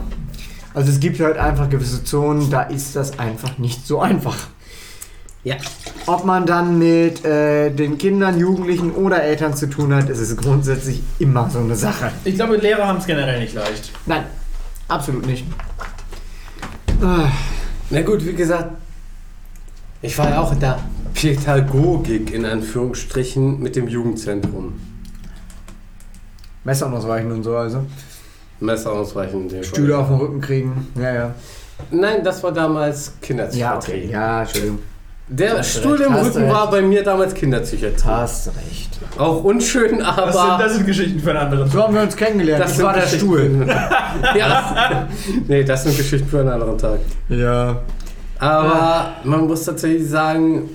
[0.73, 4.37] Also es gibt halt einfach gewisse Zonen, da ist das einfach nicht so einfach.
[5.43, 5.57] Ja.
[6.07, 10.37] Ob man dann mit äh, den Kindern, Jugendlichen oder Eltern zu tun hat, ist es
[10.37, 12.13] grundsätzlich immer so eine Sache.
[12.25, 13.93] Ich glaube, Lehrer haben es generell nicht leicht.
[14.07, 14.25] Nein,
[14.89, 15.45] absolut nicht.
[17.03, 17.29] Ah,
[17.91, 18.71] Na gut, wie gesagt,
[20.03, 20.79] ich war ja auch in der
[21.15, 24.75] Pädagogik in Anführungsstrichen mit dem Jugendzentrum.
[26.65, 27.85] Messer ausweichen und so, also.
[28.61, 29.51] Messer ausweichen.
[29.63, 30.89] Stühle auf den Rücken kriegen.
[30.97, 31.35] Ja, ja.
[31.91, 33.93] Nein, das war damals Ja, Kinderpsychiatrie.
[33.93, 34.09] okay.
[34.11, 34.79] Ja, Entschuldigung.
[35.29, 38.09] Der Stuhl recht, im Rücken war bei mir damals Kinderpsychiatrie.
[38.09, 39.01] Hast recht.
[39.19, 40.27] Auch unschön, aber.
[40.27, 41.71] Das sind, das sind Geschichten für einen anderen.
[41.71, 42.63] So haben wir uns kennengelernt.
[42.63, 43.67] Das, sind war der Stuhl.
[44.39, 45.09] ja.
[45.49, 47.01] Nee, das sind Geschichten für einen anderen Tag.
[47.29, 47.81] Ja.
[48.39, 50.69] Aber man muss tatsächlich sagen,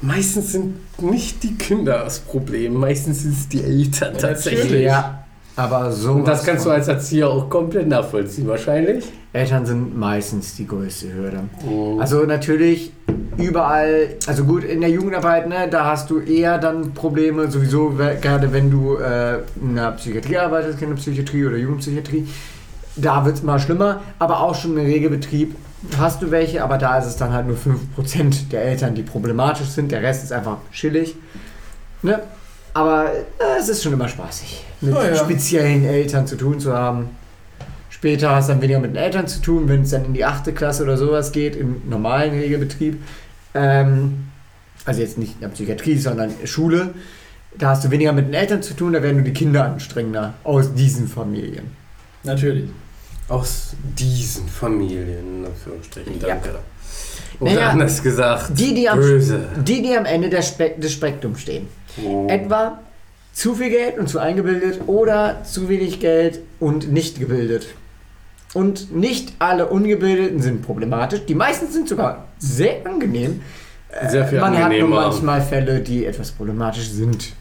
[0.00, 4.84] meistens sind nicht die Kinder das Problem, meistens sind es die Eltern tatsächlich.
[4.84, 5.24] Ja.
[5.56, 6.12] Aber so.
[6.12, 9.04] Und das kannst du als Erzieher auch komplett nachvollziehen, wahrscheinlich.
[9.32, 11.40] Eltern sind meistens die größte Hürde.
[11.64, 12.00] Mhm.
[12.00, 12.92] Also natürlich
[13.36, 18.52] überall, also gut, in der Jugendarbeit, ne, da hast du eher dann Probleme, sowieso, gerade
[18.52, 22.26] wenn du äh, in der Psychiatrie arbeitest, Kinderpsychiatrie oder Jugendpsychiatrie,
[22.96, 25.54] da wird es immer schlimmer, aber auch schon im Regelbetrieb
[25.98, 29.68] hast du welche, aber da ist es dann halt nur 5% der Eltern, die problematisch
[29.68, 31.14] sind, der Rest ist einfach chillig.
[32.02, 32.20] Ne?
[32.74, 35.14] Aber äh, es ist schon immer spaßig, mit Oh ja.
[35.14, 37.10] speziellen Eltern zu tun zu haben.
[37.98, 40.24] Später hast du dann weniger mit den Eltern zu tun, wenn es dann in die
[40.24, 43.02] achte Klasse oder sowas geht, im normalen Regelbetrieb.
[43.54, 44.28] Ähm,
[44.84, 46.94] also jetzt nicht in der Psychiatrie, sondern Schule.
[47.56, 50.34] Da hast du weniger mit den Eltern zu tun, da werden nur die Kinder anstrengender
[50.44, 51.72] aus diesen Familien.
[52.22, 52.70] Natürlich.
[53.28, 56.28] Aus diesen Familien, in Anführungsstrichen, Ja.
[56.28, 56.50] danke.
[57.40, 59.40] Oder Naja, anders gesagt, Die, die am, böse.
[59.56, 61.66] die, die am Ende des, Spe des Spektrums stehen.
[62.04, 62.28] Oh.
[62.28, 62.78] Etwa
[63.32, 67.66] zu viel Geld und zu eingebildet oder zu wenig Geld und nicht gebildet.
[68.54, 71.26] Und nicht alle Ungebildeten sind problematisch.
[71.26, 73.40] Die meisten sind sogar sehr angenehm.
[74.08, 77.32] Sehr viel Man hat nur manchmal Fälle, die etwas problematisch sind.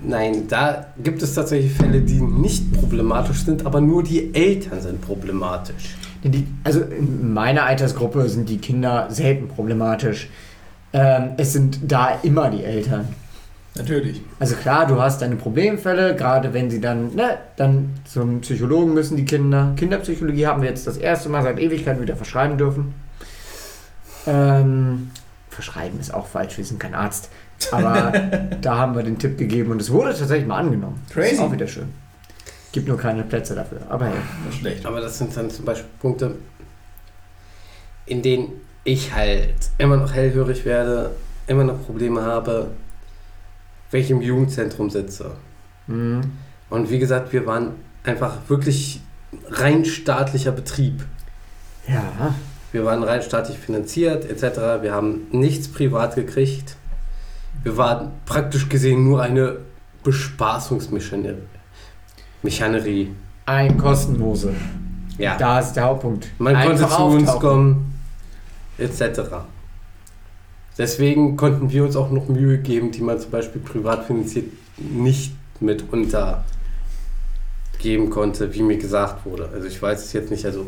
[0.00, 5.00] Nein, da gibt es tatsächlich Fälle, die nicht problematisch sind, aber nur die Eltern sind
[5.00, 5.96] problematisch.
[6.22, 10.28] Die, also in meiner Altersgruppe sind die Kinder selten problematisch.
[10.92, 13.08] Ähm, es sind da immer die Eltern.
[13.76, 14.22] Natürlich.
[14.38, 19.16] Also klar, du hast deine Problemfälle, gerade wenn sie dann, ne, dann zum Psychologen müssen
[19.16, 19.74] die Kinder.
[19.76, 22.94] Kinderpsychologie haben wir jetzt das erste Mal seit Ewigkeiten wieder verschreiben dürfen.
[24.26, 25.10] Ähm,
[25.50, 27.30] verschreiben ist auch falsch, wir sind kein Arzt.
[27.70, 28.12] Aber
[28.60, 31.02] da haben wir den Tipp gegeben und es wurde tatsächlich mal angenommen.
[31.10, 31.34] Crazy.
[31.34, 31.88] ist auch wieder schön.
[32.72, 33.80] Gibt nur keine Plätze dafür.
[33.88, 34.14] Aber hey.
[34.44, 34.86] Das ist schlecht.
[34.86, 36.34] Aber das sind dann zum Beispiel Punkte,
[38.04, 38.52] in denen
[38.84, 41.10] ich halt immer noch hellhörig werde,
[41.46, 42.70] immer noch Probleme habe,
[43.92, 45.32] ich im Jugendzentrum sitze.
[45.86, 46.22] Mhm.
[46.70, 47.72] Und wie gesagt, wir waren
[48.04, 49.00] einfach wirklich
[49.48, 51.04] rein staatlicher Betrieb.
[51.88, 52.34] Ja.
[52.72, 54.82] Wir waren rein staatlich finanziert etc.
[54.82, 56.76] Wir haben nichts privat gekriegt.
[57.62, 59.58] Wir waren praktisch gesehen nur eine
[60.02, 61.38] Bespaßungsmechanerie.
[62.42, 63.14] Mechanerie.
[63.46, 64.54] Ein kostenlose.
[65.18, 65.36] Ja.
[65.38, 66.28] Da ist der Hauptpunkt.
[66.38, 67.48] Man konnte Einfach zu uns auftauchen.
[67.48, 67.94] kommen,
[68.78, 69.20] etc.
[70.78, 74.46] Deswegen konnten wir uns auch noch Mühe geben, die man zum Beispiel privat finanziert
[74.78, 76.44] nicht mitunter
[77.78, 79.48] geben konnte, wie mir gesagt wurde.
[79.52, 80.66] Also ich weiß es jetzt nicht, also.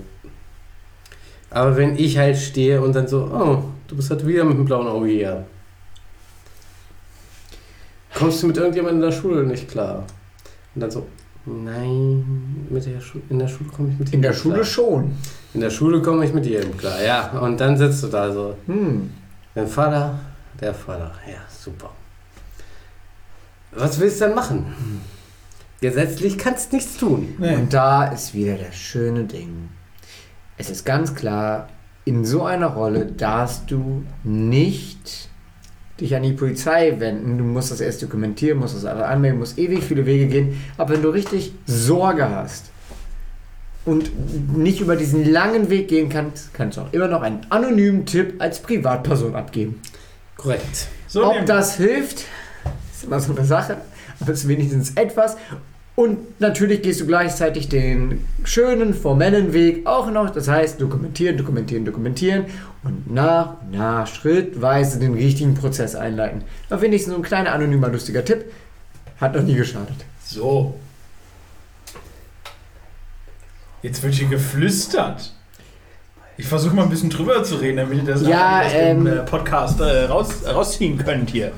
[1.50, 4.64] Aber wenn ich halt stehe und dann so, oh, du bist halt wieder mit dem
[4.64, 5.46] blauen Auge hier.
[8.14, 10.04] Kommst du mit irgendjemandem in der Schule nicht klar?
[10.74, 11.06] Und dann so,
[11.46, 14.64] nein, mit der Schu in der Schule komme ich mit In der Schule klar.
[14.64, 15.12] schon.
[15.54, 17.38] In der Schule komme ich mit jedem klar, ja.
[17.40, 18.54] Und dann sitzt du da so.
[18.66, 19.10] Hm.
[19.58, 20.14] Dein Vater,
[20.60, 21.10] der Vater.
[21.26, 21.90] Ja, super.
[23.72, 25.00] Was willst du denn machen?
[25.80, 27.34] Gesetzlich kannst nichts tun.
[27.38, 27.56] Nee.
[27.56, 29.70] Und da ist wieder das schöne Ding.
[30.58, 31.66] Es ist ganz klar,
[32.04, 35.28] in so einer Rolle darfst du nicht
[36.00, 37.36] dich an die Polizei wenden.
[37.38, 40.62] Du musst das erst dokumentieren, musst das alle anmelden, musst ewig viele Wege gehen.
[40.76, 42.70] Aber wenn du richtig Sorge hast
[43.84, 44.10] und
[44.56, 48.34] nicht über diesen langen Weg gehen kannst, kannst du auch immer noch einen anonymen Tipp
[48.38, 49.80] als Privatperson abgeben.
[50.36, 50.88] Korrekt.
[51.06, 52.24] So Ob das hilft,
[52.92, 53.78] ist immer so eine Sache,
[54.20, 55.36] aber es ist wenigstens etwas.
[55.98, 60.30] Und natürlich gehst du gleichzeitig den schönen, formellen Weg auch noch.
[60.30, 62.44] Das heißt, dokumentieren, dokumentieren, dokumentieren
[62.84, 66.42] und nach und nach schrittweise den richtigen Prozess einleiten.
[66.68, 68.44] Da finde ich so ein kleiner, anonymer, lustiger Tipp.
[69.20, 69.96] Hat noch nie geschadet.
[70.24, 70.74] So.
[73.82, 75.32] Jetzt wird hier geflüstert.
[76.36, 79.06] Ich versuche mal ein bisschen drüber zu reden, damit ihr das Ja, aus dem ähm,
[79.06, 81.52] äh, Podcast äh, raus, rausziehen könnt hier.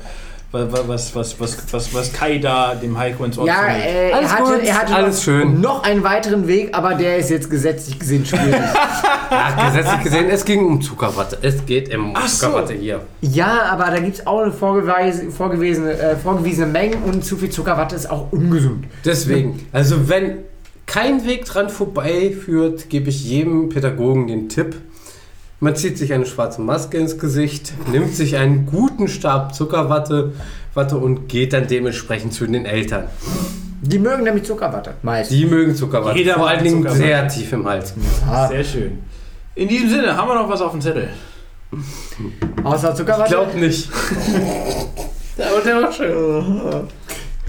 [0.51, 4.31] Was, was, was, was, was, was Kai da dem Heiko ins Ohr Ja, äh, Alles
[4.31, 5.61] er hatte, gut, er hatte alles noch, schön.
[5.61, 8.55] noch einen weiteren Weg, aber der ist jetzt gesetzlich gesehen schwierig.
[9.29, 11.37] Ach, gesetzlich gesehen, es ging um Zuckerwatte.
[11.41, 12.47] Es geht um Ach so.
[12.47, 13.01] Zuckerwatte hier.
[13.21, 17.49] ja, aber da gibt es auch eine vorgeweise, vorgewiesene, äh, vorgewiesene Mengen und zu viel
[17.49, 18.85] Zuckerwatte ist auch ungesund.
[19.05, 20.39] Deswegen, also wenn
[20.91, 24.75] kein Weg dran vorbei führt, gebe ich jedem Pädagogen den Tipp.
[25.61, 30.33] Man zieht sich eine schwarze Maske ins Gesicht, nimmt sich einen guten Stab Zuckerwatte
[30.73, 33.05] Watte und geht dann dementsprechend zu den Eltern.
[33.81, 35.31] Die mögen nämlich Zuckerwatte, meist.
[35.31, 36.17] Die mögen Zuckerwatte.
[36.17, 37.93] Jeder Vor allen Dingen sehr tief im Hals.
[38.29, 38.99] Ah, Sehr schön.
[39.55, 41.07] In diesem Sinne, haben wir noch was auf dem Zettel?
[42.63, 43.29] außer Ich Zuckerwatte?
[43.33, 43.89] glaube nicht.
[45.37, 46.87] Aber der war schön.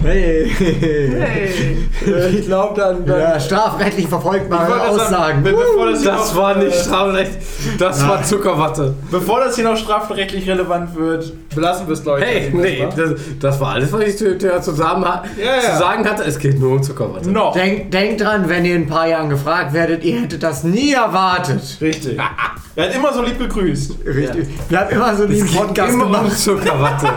[0.03, 0.51] Hey.
[2.33, 3.05] Ich glaube dann.
[3.07, 5.43] Ja, strafrechtlich verfolgbare sagen, Aussagen.
[5.43, 7.31] be- bevor das, Das war nicht strafrecht.
[7.79, 8.93] Das war Zuckerwatte.
[9.09, 12.25] bevor das hier noch strafrechtlich relevant wird, belassen wir es, glaube ich.
[12.25, 15.21] Hey, nee, das, das war alles, was ich zu, zu, zusammen, Ja,
[15.55, 15.61] ja.
[15.61, 16.23] zu sagen hatte.
[16.23, 17.31] Es geht nur um Zuckerwatte.
[17.31, 17.53] Noch.
[17.53, 20.91] Denkt denk dran, wenn ihr in ein paar Jahren gefragt werdet, ihr hättet das nie
[20.93, 21.61] erwartet.
[21.79, 22.19] Richtig.
[22.75, 23.91] Er hat immer so lieb gegrüßt.
[24.03, 24.47] Richtig.
[24.67, 26.37] Wir haben immer so geht Podcast immer um gemacht.
[26.39, 27.07] Zuckerwatte.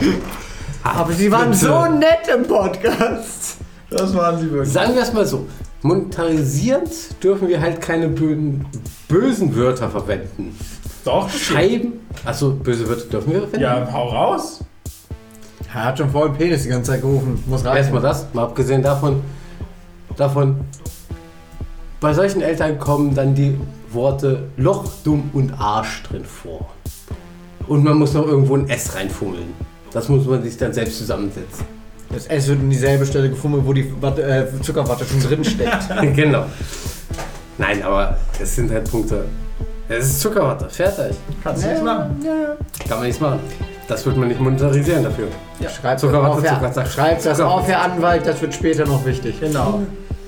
[0.82, 1.66] Aber sie waren bitte.
[1.66, 3.56] so nett im Podcast.
[3.90, 4.72] Das waren sie wirklich.
[4.72, 5.46] Sagen wir es mal so.
[5.82, 6.90] Monetarisierend
[7.22, 8.66] dürfen wir halt keine bösen,
[9.08, 10.56] bösen Wörter verwenden.
[11.04, 11.94] Doch, Scheiben.
[12.24, 13.60] Achso, böse Wörter dürfen wir verwenden?
[13.60, 14.60] Ja, hau raus.
[15.74, 17.42] Er hat schon voll den Penis die ganze Zeit gerufen.
[17.46, 17.78] Muss rein.
[17.78, 19.22] Erstmal das, mal abgesehen davon,
[20.16, 20.60] davon,
[22.00, 23.58] bei solchen Eltern kommen dann die
[23.90, 26.70] Worte Loch, Dumm und Arsch drin vor.
[27.66, 29.54] Und man muss noch irgendwo ein S reinfummeln.
[29.92, 31.64] Das muss man sich dann selbst zusammensetzen.
[32.10, 35.88] Das S wird in dieselbe Stelle gefummelt, wo die Watte, äh, Zuckerwatte schon drin steckt.
[36.14, 36.44] genau.
[37.58, 39.24] Nein, aber das sind halt Punkte.
[39.88, 41.16] Es ist Zuckerwatte, fertig.
[41.42, 42.24] Kannst du nichts machen.
[42.88, 43.40] Kann man nichts machen.
[43.88, 45.28] Das wird man nicht monetarisieren dafür.
[45.68, 46.80] Schreibt Zuckerwatte, das, auf, Zuckerwatte.
[46.80, 47.60] Herr, schreibt das Zuckerwatte.
[47.60, 49.40] auf, Herr Anwalt, das wird später noch wichtig.
[49.40, 49.82] Genau.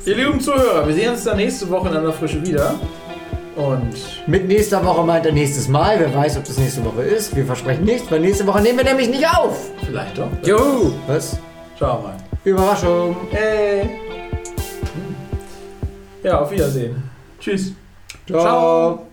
[0.04, 2.74] Ihr lieben Zuhörer, wir sehen uns dann nächste Woche in aller Frische wieder.
[3.56, 3.94] Und
[4.26, 5.98] Mit nächster Woche meint er nächstes Mal.
[6.00, 7.34] Wer weiß, ob das nächste Woche ist.
[7.36, 9.70] Wir versprechen nichts, weil nächste Woche nehmen wir nämlich nicht auf.
[9.84, 10.28] vielleicht doch.
[10.44, 10.92] Jo!
[11.06, 11.38] Was?
[11.78, 12.16] Schauen wir mal.
[12.44, 13.16] Überraschung.
[13.30, 13.90] Hey.
[16.22, 17.02] Ja, auf Wiedersehen.
[17.38, 17.72] Tschüss.
[18.26, 19.06] Ciao.